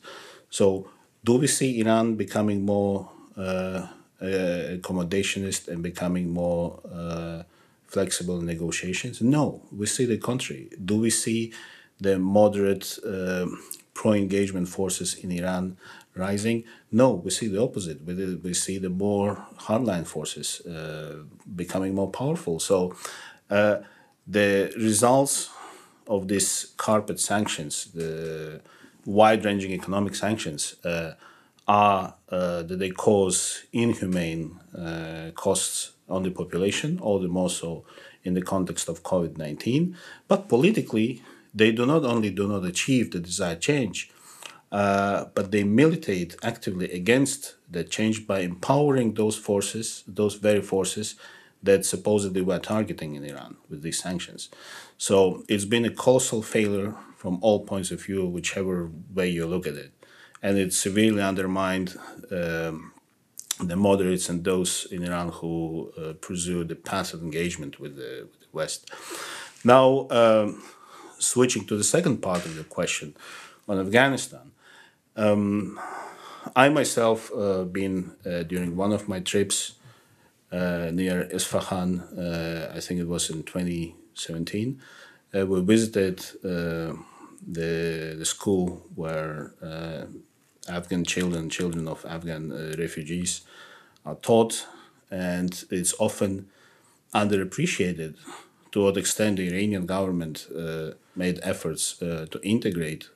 So, 0.49 0.89
do 1.23 1.37
we 1.37 1.47
see 1.47 1.79
Iran 1.79 2.15
becoming 2.15 2.65
more 2.65 3.09
uh, 3.09 3.14
uh, 3.14 3.14
accommodationist 3.37 5.67
and 5.67 5.83
becoming 5.83 6.31
more 6.31 6.79
uh, 6.91 7.43
flexible 7.87 8.39
in 8.39 8.45
negotiations? 8.45 9.21
No, 9.21 9.61
we 9.71 9.85
see 9.85 10.05
the 10.05 10.17
contrary. 10.17 10.69
Do 10.83 10.99
we 10.99 11.09
see 11.09 11.53
the 11.99 12.19
moderate 12.19 12.97
um, 13.05 13.61
pro-engagement 13.93 14.67
forces 14.67 15.15
in 15.15 15.31
Iran 15.31 15.77
rising? 16.15 16.63
No, 16.91 17.11
we 17.11 17.31
see 17.31 17.47
the 17.47 17.61
opposite. 17.61 18.03
We, 18.05 18.35
we 18.35 18.53
see 18.53 18.77
the 18.77 18.89
more 18.89 19.45
hardline 19.59 20.05
forces 20.05 20.61
uh, 20.65 21.23
becoming 21.55 21.95
more 21.95 22.09
powerful. 22.09 22.59
So 22.59 22.95
uh, 23.49 23.77
the 24.27 24.73
results 24.77 25.49
of 26.07 26.27
these 26.27 26.73
carpet 26.77 27.19
sanctions, 27.19 27.85
the 27.93 28.61
wide-ranging 29.05 29.71
economic 29.71 30.15
sanctions, 30.15 30.75
uh, 30.83 31.13
are 31.67 32.15
uh, 32.29 32.63
that 32.63 32.77
they 32.79 32.89
cause 32.89 33.65
inhumane 33.73 34.59
uh, 34.77 35.31
costs 35.35 35.93
on 36.07 36.23
the 36.23 36.31
population, 36.31 36.99
all 36.99 37.19
the 37.19 37.27
more 37.27 37.49
so 37.49 37.83
in 38.23 38.33
the 38.33 38.41
context 38.41 38.87
of 38.89 39.03
COVID 39.03 39.37
19. 39.37 39.95
But 40.27 40.47
politically, 40.47 41.23
they 41.53 41.71
do 41.71 41.85
not 41.85 42.03
only 42.03 42.29
do 42.29 42.47
not 42.47 42.65
achieve 42.65 43.11
the 43.11 43.19
desired 43.19 43.61
change, 43.61 44.11
uh, 44.71 45.25
but 45.33 45.51
they 45.51 45.63
militate 45.63 46.35
actively 46.43 46.91
against 46.91 47.55
that 47.71 47.89
change 47.89 48.27
by 48.27 48.41
empowering 48.41 49.13
those 49.13 49.37
forces, 49.37 50.03
those 50.07 50.35
very 50.35 50.61
forces 50.61 51.15
that 51.63 51.83
supposedly 51.85 52.41
were 52.41 52.59
targeting 52.59 53.15
in 53.15 53.23
Iran 53.23 53.55
with 53.69 53.81
these 53.81 53.97
sanctions. 53.97 54.49
So 54.97 55.43
it's 55.47 55.65
been 55.65 55.85
a 55.85 55.89
colossal 55.89 56.43
failure 56.43 56.93
from 57.17 57.39
all 57.41 57.65
points 57.65 57.89
of 57.89 58.03
view, 58.03 58.27
whichever 58.27 58.91
way 59.13 59.29
you 59.29 59.47
look 59.47 59.65
at 59.65 59.73
it 59.73 59.91
and 60.45 60.59
it 60.59 60.71
severely 60.73 61.23
undermined 61.23 61.97
um, 62.31 62.91
the 63.69 63.75
moderates 63.75 64.29
and 64.29 64.43
those 64.43 64.85
in 64.91 65.03
Iran 65.03 65.29
who 65.29 65.91
uh, 65.97 66.13
pursue 66.21 66.63
the 66.63 66.75
path 66.75 67.15
of 67.15 67.23
engagement 67.23 67.79
with 67.79 67.95
the, 67.95 68.27
with 68.31 68.39
the 68.41 68.51
West. 68.51 68.91
Now, 69.63 70.07
um, 70.11 70.61
switching 71.17 71.65
to 71.65 71.75
the 71.75 71.83
second 71.83 72.17
part 72.21 72.45
of 72.45 72.55
the 72.55 72.63
question 72.63 73.15
on 73.67 73.79
Afghanistan, 73.79 74.51
um, 75.15 75.79
I 76.55 76.69
myself 76.69 77.31
uh, 77.33 77.63
been 77.63 78.11
uh, 78.23 78.43
during 78.43 78.75
one 78.75 78.91
of 78.91 79.07
my 79.07 79.21
trips 79.21 79.73
uh, 80.51 80.91
near 80.93 81.27
Isfahan, 81.37 82.01
uh, 82.01 82.71
I 82.77 82.79
think 82.81 82.99
it 82.99 83.07
was 83.07 83.31
in 83.31 83.41
2017. 83.41 84.79
Uh, 85.33 85.45
we 85.47 85.59
visited 85.61 86.19
the 86.43 88.15
the 88.17 88.25
school 88.25 88.81
where 88.95 89.53
Afghan 90.67 91.03
children, 91.03 91.49
children 91.49 91.87
of 91.87 92.05
Afghan 92.05 92.51
uh, 92.51 92.75
refugees, 92.77 93.41
are 94.05 94.15
taught, 94.15 94.67
and 95.11 95.65
it's 95.71 95.93
often 95.99 96.47
underappreciated 97.13 98.15
to 98.71 98.83
what 98.83 98.97
extent 98.97 99.37
the 99.37 99.47
Iranian 99.47 99.85
government 99.85 100.47
uh, 100.55 100.91
made 101.15 101.39
efforts 101.43 102.01
uh, 102.01 102.25
to 102.29 102.39
integrate 102.43 103.09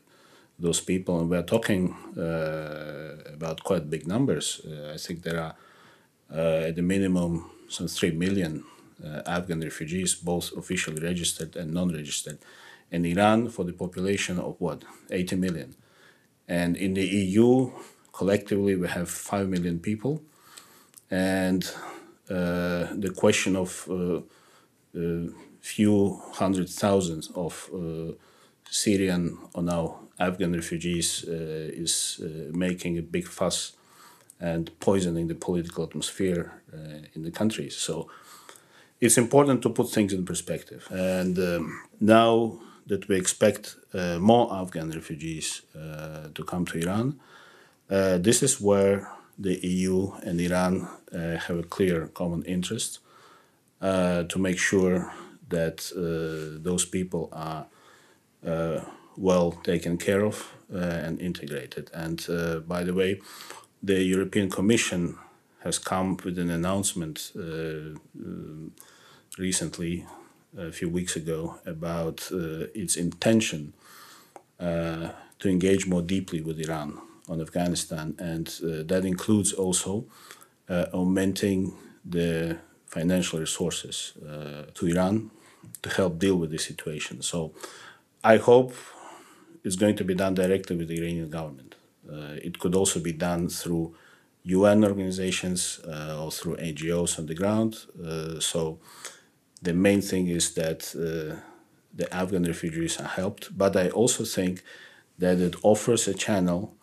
those 0.57 0.79
people. 0.79 1.19
And 1.19 1.29
we're 1.29 1.43
talking 1.43 1.93
uh, 2.17 3.15
about 3.33 3.63
quite 3.63 3.89
big 3.89 4.07
numbers. 4.07 4.61
Uh, 4.65 4.93
I 4.93 4.97
think 4.97 5.23
there 5.23 5.39
are, 5.41 5.55
uh, 6.33 6.67
at 6.67 6.75
the 6.75 6.81
minimum, 6.81 7.51
some 7.67 7.87
3 7.87 8.11
million 8.11 8.63
Afghan 9.25 9.61
refugees, 9.61 10.15
both 10.15 10.51
officially 10.57 11.01
registered 11.01 11.55
and 11.55 11.73
non 11.73 11.93
registered. 11.93 12.39
In 12.91 13.05
Iran, 13.05 13.49
for 13.49 13.63
the 13.63 13.73
population 13.73 14.39
of 14.39 14.55
what? 14.59 14.83
80 15.11 15.35
million. 15.35 15.75
And 16.49 16.75
in 16.75 16.95
the 16.95 17.05
EU, 17.05 17.71
collectively, 18.11 18.75
we 18.75 18.87
have 18.87 19.07
5 19.07 19.47
million 19.47 19.79
people. 19.79 20.21
And 21.11 21.63
uh, 22.29 22.87
the 22.93 23.13
question 23.15 23.55
of 23.55 23.87
uh, 23.89 24.21
uh, 24.97 25.31
few 25.61 26.19
hundred 26.33 26.69
thousands 26.69 27.29
of 27.35 27.69
uh, 27.73 28.13
Syrian 28.69 29.37
or 29.53 29.61
now 29.61 29.99
Afghan 30.19 30.53
refugees 30.53 31.25
uh, 31.27 31.31
is 31.83 32.19
uh, 32.23 32.57
making 32.57 32.97
a 32.97 33.01
big 33.01 33.27
fuss 33.27 33.73
and 34.39 34.71
poisoning 34.79 35.27
the 35.27 35.35
political 35.35 35.83
atmosphere 35.83 36.53
in 37.13 37.23
the 37.23 37.31
countries. 37.31 37.75
So 37.75 38.09
it's 39.01 39.17
important 39.17 39.61
to 39.63 39.69
put 39.69 39.89
things 39.89 40.13
in 40.13 40.23
perspective. 40.23 40.87
And 40.91 41.37
um, 41.37 41.81
now 41.99 42.59
that 42.89 43.07
we 43.07 43.15
expect 43.15 43.77
uh, 43.93 44.17
more 44.19 44.51
Afghan 44.53 44.89
refugees 44.91 45.61
uh, 45.75 46.27
to 46.33 46.43
come 46.43 46.65
to 46.65 46.79
Iran. 46.79 47.19
Uh, 47.89 48.17
this 48.17 48.43
is 48.43 48.59
where 48.59 49.09
the 49.37 49.55
EU 49.65 50.11
and 50.23 50.41
Iran 50.41 50.87
have 51.13 51.57
a 51.57 51.63
clear 51.63 52.07
common 52.07 52.43
interest 52.43 52.99
to 53.81 54.37
make 54.37 54.59
sure 54.59 55.13
that 55.47 55.89
those 56.63 56.85
people 56.85 57.29
are 57.31 57.65
well 59.17 59.51
taken 59.63 59.97
care 59.97 60.25
of 60.25 60.53
and 60.69 61.21
integrated. 61.21 61.89
And 61.93 62.17
by 62.67 62.83
the 62.83 62.93
way, 62.93 63.21
the 63.81 64.03
European 64.03 64.49
Commission 64.49 65.17
has 65.63 65.79
come 65.79 66.17
with 66.23 66.37
an 66.37 66.49
announcement 66.49 67.31
uh, 67.35 67.97
recently 69.37 70.05
a 70.57 70.71
few 70.71 70.89
weeks 70.89 71.15
ago 71.15 71.59
about 71.65 72.29
uh, 72.31 72.67
its 72.73 72.95
intention 72.95 73.73
uh, 74.59 75.09
to 75.39 75.49
engage 75.49 75.87
more 75.87 76.01
deeply 76.01 76.41
with 76.41 76.59
Iran 76.59 76.99
on 77.27 77.41
Afghanistan, 77.41 78.15
and 78.19 78.47
uh, 78.63 78.83
that 78.85 79.05
includes 79.05 79.53
also 79.53 80.05
augmenting 80.93 81.73
the 82.05 82.57
financial 82.85 83.39
resources 83.39 84.13
to 84.75 84.85
Iran 84.85 85.31
to 85.81 85.89
help 85.89 86.19
deal 86.19 86.35
with 86.35 86.51
the 86.51 86.57
situation. 86.57 87.21
So 87.21 87.53
I 88.23 88.37
hope 88.37 88.73
it's 89.63 89.75
going 89.75 89.95
to 89.95 90.03
be 90.03 90.15
done 90.15 90.35
directly 90.35 90.75
with 90.75 90.87
the 90.87 90.97
Iranian 90.99 91.29
government. 91.29 91.75
Uh, 92.11 92.35
it 92.41 92.59
could 92.59 92.75
also 92.75 92.99
be 92.99 93.13
done 93.13 93.49
through 93.49 93.95
UN 94.43 94.83
organizations 94.83 95.79
uh, 95.87 96.23
or 96.23 96.31
through 96.31 96.57
NGOs 96.57 97.19
on 97.19 97.25
the 97.27 97.35
ground. 97.35 97.77
Uh, 98.03 98.39
so 98.39 98.79
the 99.61 99.73
main 99.73 100.01
thing 100.01 100.27
is 100.27 100.53
that 100.53 100.95
uh, 100.95 101.39
the 101.93 102.13
Afghan 102.13 102.43
refugees 102.43 102.99
are 102.99 103.07
helped, 103.07 103.57
but 103.57 103.75
I 103.75 103.89
also 103.89 104.23
think 104.23 104.63
that 105.17 105.39
it 105.39 105.55
offers 105.63 106.07
a 106.07 106.13
channel 106.13 106.75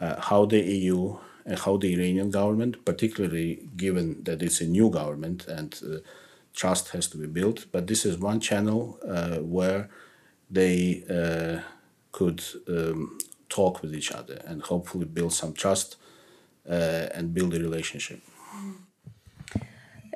uh, 0.00 0.20
how 0.20 0.44
the 0.44 0.60
EU 0.60 1.16
and 1.44 1.58
how 1.58 1.76
the 1.76 1.92
Iranian 1.94 2.30
government, 2.30 2.84
particularly 2.84 3.68
given 3.76 4.22
that 4.24 4.42
it's 4.42 4.60
a 4.60 4.66
new 4.66 4.90
government 4.90 5.46
and 5.46 5.78
uh, 5.84 5.96
trust 6.54 6.90
has 6.90 7.06
to 7.08 7.16
be 7.16 7.26
built, 7.26 7.66
but 7.72 7.86
this 7.86 8.04
is 8.04 8.18
one 8.18 8.40
channel 8.40 8.98
uh, 9.06 9.38
where 9.38 9.88
they 10.50 11.04
uh, 11.08 11.60
could 12.12 12.42
um, 12.68 13.18
talk 13.48 13.82
with 13.82 13.94
each 13.94 14.12
other 14.12 14.40
and 14.46 14.62
hopefully 14.62 15.04
build 15.04 15.32
some 15.32 15.52
trust 15.52 15.96
uh, 16.68 17.06
and 17.14 17.34
build 17.34 17.54
a 17.54 17.60
relationship. 17.60 18.20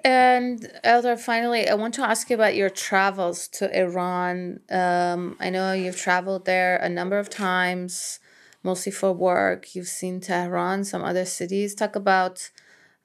And 0.05 0.71
Eldar, 0.85 1.19
finally, 1.19 1.67
I 1.67 1.75
want 1.75 1.95
to 1.95 2.03
ask 2.03 2.29
you 2.29 2.35
about 2.35 2.55
your 2.55 2.69
travels 2.69 3.49
to 3.49 3.75
Iran. 3.75 4.61
Um, 4.71 5.35
I 5.41 5.49
know 5.49 5.73
you've 5.73 5.97
traveled 5.97 6.45
there 6.45 6.77
a 6.77 6.91
number 6.91 7.19
of 7.19 7.31
times, 7.31 8.21
mostly 8.63 8.93
for 8.93 9.15
work. 9.15 9.75
You've 9.75 9.89
seen 9.89 10.21
Tehran, 10.21 10.85
some 10.85 11.03
other 11.03 11.25
cities. 11.25 11.75
Talk 11.75 11.97
about 11.97 12.51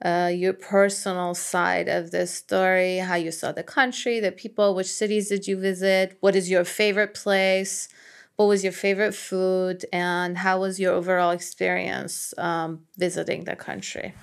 uh, 0.03 0.29
your 0.33 0.51
personal 0.51 1.35
side 1.35 1.87
of 1.87 2.11
this 2.11 2.33
story, 2.33 2.97
how 2.97 3.15
you 3.15 3.31
saw 3.31 3.53
the 3.53 3.63
country, 3.63 4.19
the 4.19 4.33
people, 4.33 4.75
which 4.75 4.91
cities 4.91 5.29
did 5.29 5.47
you 5.47 5.57
visit, 5.57 6.17
what 6.19 6.35
is 6.35 6.49
your 6.49 6.65
favorite 6.65 7.13
place, 7.13 7.87
what 8.35 8.45
was 8.45 8.63
your 8.63 8.73
favorite 8.73 9.13
food, 9.13 9.85
and 9.91 10.37
how 10.37 10.59
was 10.59 10.79
your 10.79 10.93
overall 10.93 11.31
experience 11.31 12.33
um, 12.37 12.81
visiting 12.97 13.43
the 13.43 13.55
country? 13.55 14.13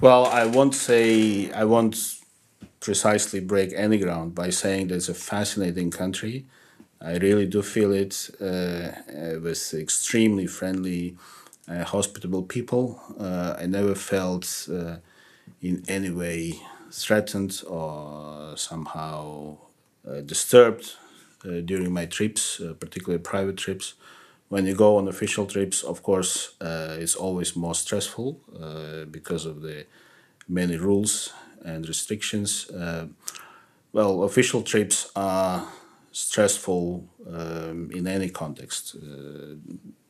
Well, 0.00 0.26
I 0.26 0.44
won't 0.44 0.74
say, 0.74 1.50
I 1.52 1.64
won't 1.64 2.21
precisely 2.82 3.40
break 3.40 3.72
any 3.76 3.98
ground 3.98 4.34
by 4.34 4.50
saying 4.50 4.88
that 4.88 4.96
it's 4.96 5.08
a 5.08 5.14
fascinating 5.14 5.90
country. 5.90 6.44
I 7.00 7.16
really 7.18 7.46
do 7.46 7.62
feel 7.62 7.92
it 7.92 8.30
uh, 8.40 8.44
uh, 8.44 9.40
with 9.40 9.74
extremely 9.74 10.46
friendly 10.46 11.16
uh, 11.68 11.84
hospitable 11.84 12.42
people. 12.42 13.00
Uh, 13.18 13.56
I 13.58 13.66
never 13.66 13.94
felt 13.94 14.68
uh, 14.72 14.96
in 15.62 15.84
any 15.88 16.10
way 16.10 16.60
threatened 16.92 17.62
or 17.68 18.56
somehow 18.56 19.58
disturbed 20.26 20.92
during 21.64 21.92
my 21.92 22.06
trips, 22.06 22.60
particularly 22.80 23.22
private 23.22 23.56
trips. 23.56 23.94
When 24.48 24.66
you 24.66 24.74
go 24.74 24.96
on 24.98 25.08
official 25.08 25.46
trips, 25.46 25.82
of 25.82 26.02
course, 26.02 26.54
it's 26.60 27.16
always 27.16 27.56
more 27.56 27.74
stressful 27.74 28.40
because 29.10 29.46
of 29.46 29.62
the 29.62 29.86
many 30.48 30.76
rules 30.76 31.32
and 31.64 31.86
restrictions. 31.86 32.70
well, 33.92 34.22
official 34.24 34.62
trips 34.62 35.10
are 35.14 35.66
stressful 36.12 37.04
um, 37.26 37.90
in 37.92 38.06
any 38.06 38.28
context 38.28 38.96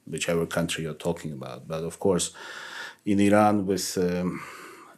whichever 0.06 0.46
country 0.46 0.84
you're 0.84 0.94
talking 1.08 1.32
about. 1.32 1.66
But 1.66 1.84
of 1.84 1.98
course, 1.98 2.32
in 3.04 3.18
Iran, 3.20 3.66
with 3.66 3.98
um, 3.98 4.42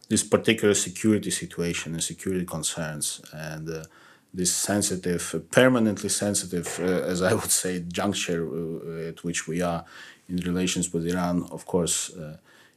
this 0.09 0.23
particular 0.23 0.75
security 0.75 1.31
situation 1.31 1.95
and 1.95 2.03
security 2.03 2.45
concerns, 2.45 3.23
and 3.33 3.69
uh, 3.69 3.85
this 4.33 4.53
sensitive, 4.53 5.47
permanently 5.51 6.09
sensitive, 6.09 6.79
uh, 6.81 7.13
as 7.13 7.23
I 7.23 7.33
would 7.35 7.51
say, 7.51 7.85
juncture 7.89 8.43
uh, 8.47 9.09
at 9.09 9.25
which 9.25 9.47
we 9.47 9.63
are 9.63 9.85
in 10.29 10.37
relations 10.37 10.93
with 10.93 11.07
Iran, 11.07 11.47
of 11.51 11.67
course, 11.67 12.15
uh, 12.17 12.37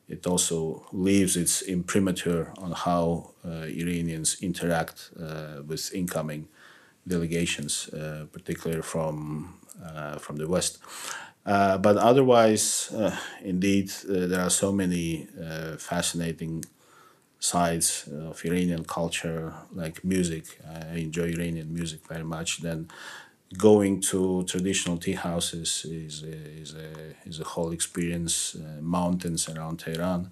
it 0.09 0.25
also 0.27 0.85
leaves 0.91 1.35
its 1.35 1.61
imprimatur 1.61 2.53
on 2.57 2.71
how 2.71 3.31
uh, 3.45 3.65
Iranians 3.67 4.37
interact 4.41 5.11
uh, 5.19 5.61
with 5.65 5.93
incoming 5.93 6.47
delegations, 7.07 7.89
particularly 8.31 8.81
from 8.81 9.53
from 10.19 10.37
the 10.37 10.47
West. 10.47 10.79
Uh, 11.47 11.77
but 11.77 11.95
otherwise, 11.95 12.91
uh, 12.91 13.15
indeed, 13.41 13.89
uh, 14.09 14.27
there 14.27 14.41
are 14.41 14.49
so 14.49 14.69
many 14.69 15.27
uh, 15.41 15.77
fascinating 15.77 16.65
sides 17.39 18.09
of 18.11 18.43
Iranian 18.43 18.83
culture, 18.83 19.53
like 19.73 20.03
music. 20.03 20.59
I 20.91 20.97
enjoy 20.97 21.27
Iranian 21.27 21.73
music 21.73 22.05
very 22.05 22.25
much. 22.25 22.59
Then 22.61 22.89
going 23.57 24.01
to 24.01 24.43
traditional 24.43 24.97
tea 24.97 25.13
houses 25.13 25.85
is 25.89 26.23
a, 26.23 26.61
is 26.61 26.75
a, 26.75 27.15
is 27.25 27.39
a 27.39 27.43
whole 27.43 27.71
experience. 27.71 28.55
Uh, 28.55 28.81
mountains 28.81 29.47
around 29.49 29.79
Tehran. 29.79 30.31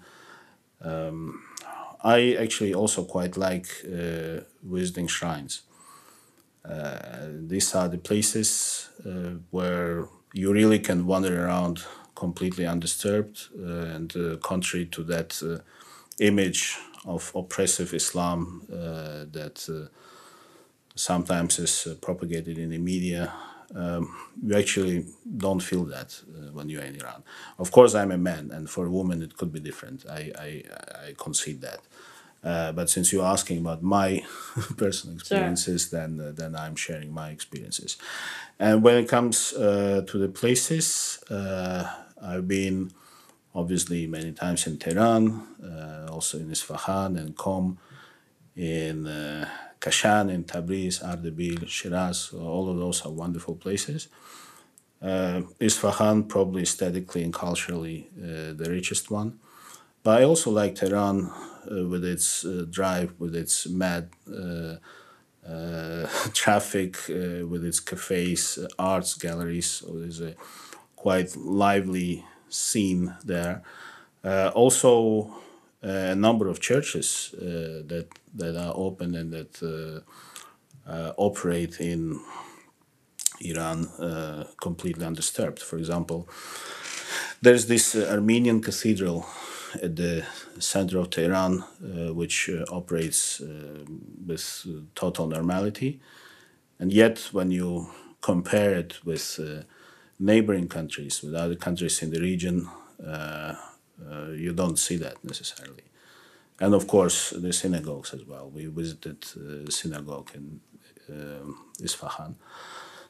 Um, 0.82 1.42
I 2.04 2.36
actually 2.38 2.74
also 2.74 3.04
quite 3.04 3.36
like 3.36 3.66
visiting 4.62 5.08
shrines. 5.08 5.62
these 7.48 7.74
are 7.74 7.88
the 7.88 7.98
places 7.98 8.90
where 9.50 10.08
you 10.34 10.52
really 10.52 10.78
can 10.78 11.06
wander 11.06 11.46
around 11.46 11.82
completely 12.14 12.66
undisturbed 12.66 13.48
uh, 13.58 13.94
and 13.94 14.16
uh, 14.16 14.36
contrary 14.38 14.86
to 14.86 15.04
that 15.04 15.40
uh, 15.42 15.58
image 16.18 16.76
of 17.04 17.30
oppressive 17.34 17.94
Islam 17.94 18.62
that 18.68 19.88
sometimes 20.96 21.58
is 21.58 21.86
propagated 22.00 22.58
in 22.58 22.70
the 22.70 22.78
media. 22.78 23.32
Um, 23.74 24.14
you 24.42 24.56
actually 24.56 25.06
don't 25.36 25.60
feel 25.60 25.84
that 25.84 26.20
uh, 26.28 26.52
when 26.52 26.68
you're 26.68 26.82
in 26.82 26.96
Iran. 26.96 27.22
Of 27.58 27.70
course, 27.70 27.94
I'm 27.94 28.10
a 28.10 28.18
man, 28.18 28.50
and 28.52 28.68
for 28.68 28.86
a 28.86 28.90
woman, 28.90 29.22
it 29.22 29.36
could 29.36 29.52
be 29.52 29.60
different. 29.60 30.06
I, 30.08 30.32
I, 30.38 30.62
I 31.08 31.14
concede 31.18 31.60
that. 31.60 31.80
Uh, 32.44 32.70
but 32.72 32.88
since 32.88 33.12
you're 33.12 33.24
asking 33.24 33.58
about 33.58 33.82
my 33.82 34.24
personal 34.76 35.16
experiences, 35.16 35.88
sure. 35.88 36.00
then 36.00 36.20
uh, 36.20 36.32
then 36.32 36.54
I'm 36.54 36.76
sharing 36.76 37.12
my 37.12 37.30
experiences. 37.30 37.96
And 38.58 38.82
when 38.82 38.96
it 38.96 39.08
comes 39.08 39.52
uh, 39.52 40.02
to 40.06 40.18
the 40.18 40.28
places, 40.28 41.18
uh, 41.28 41.90
I've 42.22 42.46
been 42.46 42.92
obviously 43.54 44.06
many 44.06 44.32
times 44.32 44.66
in 44.66 44.78
Tehran, 44.78 45.42
uh, 45.62 46.12
also 46.12 46.38
in 46.38 46.50
Isfahan 46.50 47.16
and 47.16 47.36
Qom, 47.36 47.78
in 48.54 49.08
Kashan, 49.80 50.30
in 50.30 50.44
Tabriz, 50.44 51.02
Ardabil, 51.02 51.68
Shiraz. 51.68 52.32
All 52.32 52.68
of 52.70 52.76
those 52.78 53.04
are 53.04 53.12
wonderful 53.12 53.54
places. 53.54 54.08
Isfahan 55.60 56.24
probably 56.24 56.62
aesthetically 56.62 57.22
and 57.22 57.32
culturally 57.32 58.08
the 58.16 58.66
richest 58.68 59.10
one. 59.10 59.38
But 60.06 60.20
I 60.20 60.24
also 60.24 60.52
like 60.52 60.76
Tehran 60.76 61.32
uh, 61.68 61.84
with 61.88 62.04
its 62.04 62.44
uh, 62.44 62.64
drive, 62.70 63.14
with 63.18 63.34
its 63.34 63.66
mad 63.66 64.10
uh, 64.32 64.76
traffic, 66.32 66.96
with 67.08 67.64
its 67.64 67.80
cafes, 67.80 68.58
arts 68.78 69.14
galleries. 69.14 69.66
So 69.66 69.98
there's 69.98 70.20
a 70.20 70.34
quite 70.94 71.34
lively 71.36 72.24
scene 72.48 73.16
there. 73.24 73.62
also, 74.54 75.34
a 75.86 76.14
number 76.14 76.48
of 76.48 76.58
churches 76.60 77.34
that 77.38 78.08
that 78.34 78.56
are 78.56 78.72
open 78.74 79.14
and 79.14 79.32
that 79.32 80.02
operate 81.16 81.80
in 81.80 82.20
Iran 83.40 83.86
uh, 83.98 84.44
completely 84.60 85.04
undisturbed. 85.04 85.60
For 85.60 85.76
example, 85.76 86.28
there's 87.42 87.66
this 87.66 87.94
uh, 87.94 88.08
Armenian 88.10 88.60
cathedral 88.60 89.26
at 89.82 89.96
the 89.96 90.24
center 90.58 90.98
of 90.98 91.10
Tehran, 91.10 91.62
uh, 91.62 92.14
which 92.14 92.48
uh, 92.48 92.64
operates 92.72 93.40
uh, 93.40 93.84
with 94.26 94.66
total 94.94 95.26
normality. 95.26 96.00
And 96.78 96.92
yet, 96.92 97.28
when 97.32 97.50
you 97.50 97.88
compare 98.20 98.74
it 98.74 99.04
with 99.04 99.38
neighboring 100.18 100.68
countries, 100.68 101.22
with 101.22 101.34
other 101.34 101.54
countries 101.54 102.02
in 102.02 102.10
the 102.10 102.20
region, 102.20 102.68
you 104.34 104.52
don't 104.52 104.78
see 104.78 104.96
that 104.98 105.22
necessarily. 105.24 105.84
And 106.58 106.74
of 106.74 106.86
course, 106.86 107.30
the 107.30 107.52
synagogues 107.52 108.14
as 108.14 108.24
well. 108.24 108.50
We 108.50 108.66
visited 108.66 109.22
the 109.66 109.70
synagogue 109.70 110.30
in 110.34 110.60
Isfahan. 111.82 112.36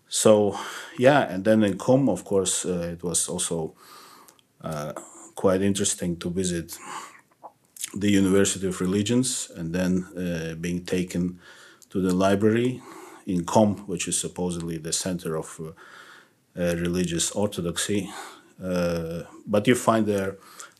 So, 0.09 0.57
yeah, 0.99 1.22
and 1.22 1.45
then 1.45 1.64
in 1.64 1.78
Qom, 1.78 2.09
of 2.09 2.24
course, 2.24 2.64
uh, 2.64 2.91
it 2.93 3.03
was 3.03 3.28
also 3.28 3.74
uh, 4.62 4.93
quite 5.34 5.62
interesting 5.62 6.16
to 6.18 6.30
visit 6.30 6.78
the 7.95 8.11
University 8.11 8.66
of 8.68 8.80
Religions 8.80 9.51
and 9.57 9.74
then 9.74 10.07
uh, 10.16 10.55
being 10.55 10.84
taken 10.84 11.39
to 11.91 12.01
the 12.01 12.14
library 12.14 12.80
in 13.26 13.45
Qom, 13.45 13.87
which 13.89 14.07
is 14.07 14.18
supposedly 14.18 14.78
the 14.78 14.93
center 14.93 15.37
of 15.37 15.61
uh, 15.61 16.61
uh, 16.61 16.76
religious 16.76 17.32
orthodoxy. 17.32 18.09
Uh, 18.62 19.22
but 19.47 19.66
you 19.66 19.74
find 19.74 20.07
there 20.07 20.37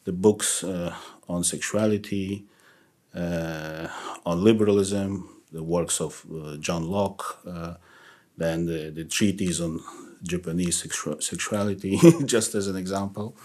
the 0.07 0.12
books 0.12 0.64
uh, 0.64 0.94
on 1.28 1.44
sexuality, 1.44 2.46
uh, 3.14 3.88
on 4.24 4.42
liberalism, 4.42 5.28
the 5.52 5.62
works 5.62 6.00
of 6.00 6.24
John 6.61 6.88
Locke, 6.88 7.44
then 8.38 8.66
the, 8.66 8.90
the 8.90 9.04
treatise 9.04 9.61
on 9.61 9.80
Japanese 10.22 10.82
sexu- 10.82 11.22
sexuality, 11.22 11.98
just 12.24 12.54
as 12.54 12.68
an 12.68 12.76
example. 12.76 13.36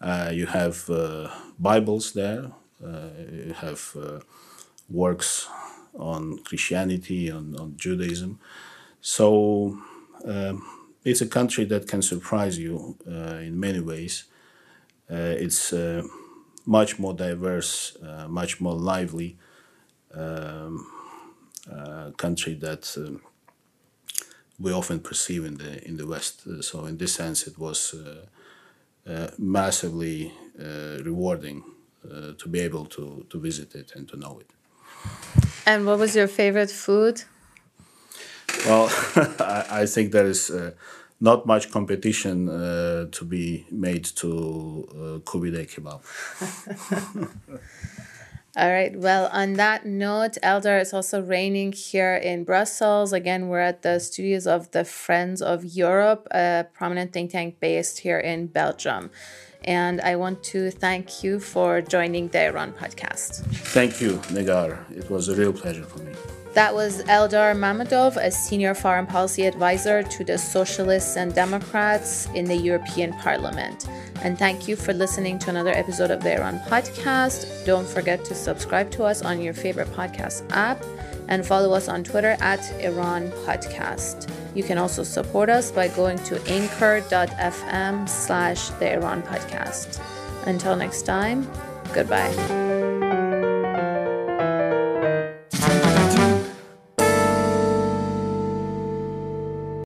Uh, 0.00 0.30
you 0.32 0.46
have 0.46 0.88
uh, 0.88 1.28
Bibles 1.58 2.12
there. 2.12 2.50
Uh, 2.82 3.10
you 3.30 3.52
have 3.52 3.94
works 4.88 5.46
on 5.98 6.38
Christianity, 6.44 7.30
on, 7.30 7.54
on 7.58 7.76
Judaism. 7.76 8.38
So 9.02 9.78
um, 10.24 10.66
it's 11.04 11.20
a 11.20 11.26
country 11.26 11.64
that 11.66 11.88
can 11.88 12.00
surprise 12.00 12.58
you 12.58 12.96
in 13.06 13.60
many 13.60 13.80
ways. 13.80 14.24
It's 15.10 15.74
much 16.66 16.98
more 16.98 17.14
diverse, 17.14 17.96
much 18.28 18.60
more 18.60 18.74
lively 18.74 19.36
um, 20.14 20.86
country 22.16 22.54
that 22.54 22.94
um, 22.96 23.20
we 24.58 24.72
often 24.72 25.00
perceive 25.00 25.44
in 25.44 25.56
the 25.56 25.86
in 25.88 25.96
the 25.96 26.06
West. 26.06 26.46
Uh, 26.46 26.62
so 26.62 26.86
in 26.86 26.96
this 26.96 27.14
sense, 27.14 27.46
it 27.46 27.58
was 27.58 27.94
uh, 27.94 28.26
uh, 29.10 29.28
massively 29.38 30.32
uh, 30.58 31.02
rewarding 31.02 31.64
uh, 32.04 32.32
to 32.38 32.48
be 32.48 32.60
able 32.60 32.84
to, 32.86 33.24
to 33.30 33.40
visit 33.40 33.74
it 33.74 33.92
and 33.96 34.08
to 34.08 34.16
know 34.16 34.40
it. 34.40 34.50
And 35.66 35.86
what 35.86 35.98
was 35.98 36.14
your 36.14 36.28
favorite 36.28 36.70
food? 36.70 37.22
Well, 38.66 38.90
I, 39.40 39.66
I, 39.82 39.86
think 39.86 40.12
there 40.12 40.26
is 40.26 40.52
not 41.20 41.46
much 41.46 41.70
competition 41.70 42.48
uh, 42.48 43.06
to 43.12 43.24
be 43.24 43.66
made 43.70 44.04
to 44.04 44.88
uh, 44.90 45.18
kubide 45.20 45.68
kebab. 45.68 46.00
All 48.56 48.70
right. 48.70 48.98
Well, 48.98 49.30
on 49.32 49.52
that 49.54 49.86
note, 49.86 50.36
Eldar, 50.42 50.80
it's 50.80 50.92
also 50.92 51.22
raining 51.22 51.70
here 51.70 52.16
in 52.16 52.42
Brussels. 52.42 53.12
Again, 53.12 53.48
we're 53.48 53.60
at 53.60 53.82
the 53.82 54.00
studios 54.00 54.46
of 54.46 54.72
the 54.72 54.84
Friends 54.84 55.40
of 55.40 55.64
Europe, 55.64 56.26
a 56.32 56.66
prominent 56.74 57.12
think 57.12 57.30
tank 57.30 57.60
based 57.60 58.00
here 58.00 58.18
in 58.18 58.48
Belgium. 58.48 59.10
And 59.64 60.00
I 60.00 60.16
want 60.16 60.42
to 60.44 60.70
thank 60.70 61.22
you 61.22 61.38
for 61.38 61.80
joining 61.80 62.28
the 62.28 62.46
Iran 62.46 62.72
podcast. 62.72 63.44
Thank 63.72 64.00
you, 64.00 64.14
Negar. 64.32 64.78
It 64.90 65.08
was 65.10 65.28
a 65.28 65.36
real 65.36 65.52
pleasure 65.52 65.84
for 65.84 66.00
me. 66.00 66.12
That 66.54 66.74
was 66.74 67.04
Eldar 67.04 67.54
Mamedov, 67.54 68.16
a 68.16 68.30
senior 68.30 68.74
foreign 68.74 69.06
policy 69.06 69.46
advisor 69.46 70.02
to 70.02 70.24
the 70.24 70.36
Socialists 70.36 71.16
and 71.16 71.32
Democrats 71.32 72.26
in 72.34 72.44
the 72.44 72.56
European 72.56 73.12
Parliament. 73.12 73.86
And 74.22 74.36
thank 74.36 74.66
you 74.66 74.74
for 74.74 74.92
listening 74.92 75.38
to 75.40 75.50
another 75.50 75.70
episode 75.70 76.10
of 76.10 76.22
the 76.22 76.34
Iran 76.34 76.58
podcast. 76.66 77.64
Don't 77.64 77.86
forget 77.86 78.24
to 78.24 78.34
subscribe 78.34 78.90
to 78.92 79.04
us 79.04 79.22
on 79.22 79.40
your 79.40 79.54
favorite 79.54 79.88
podcast 79.92 80.42
app 80.50 80.82
and 81.28 81.46
follow 81.46 81.72
us 81.72 81.88
on 81.88 82.02
Twitter 82.02 82.36
at 82.40 82.60
Iran 82.80 83.30
Podcast. 83.46 84.28
You 84.54 84.64
can 84.64 84.76
also 84.76 85.04
support 85.04 85.48
us 85.48 85.70
by 85.70 85.86
going 85.88 86.18
to 86.24 86.42
anchor.fm 86.50 88.08
slash 88.08 88.68
the 88.70 88.92
Iran 88.92 89.22
Podcast. 89.22 90.02
Until 90.46 90.74
next 90.74 91.02
time, 91.02 91.48
goodbye. 91.94 93.29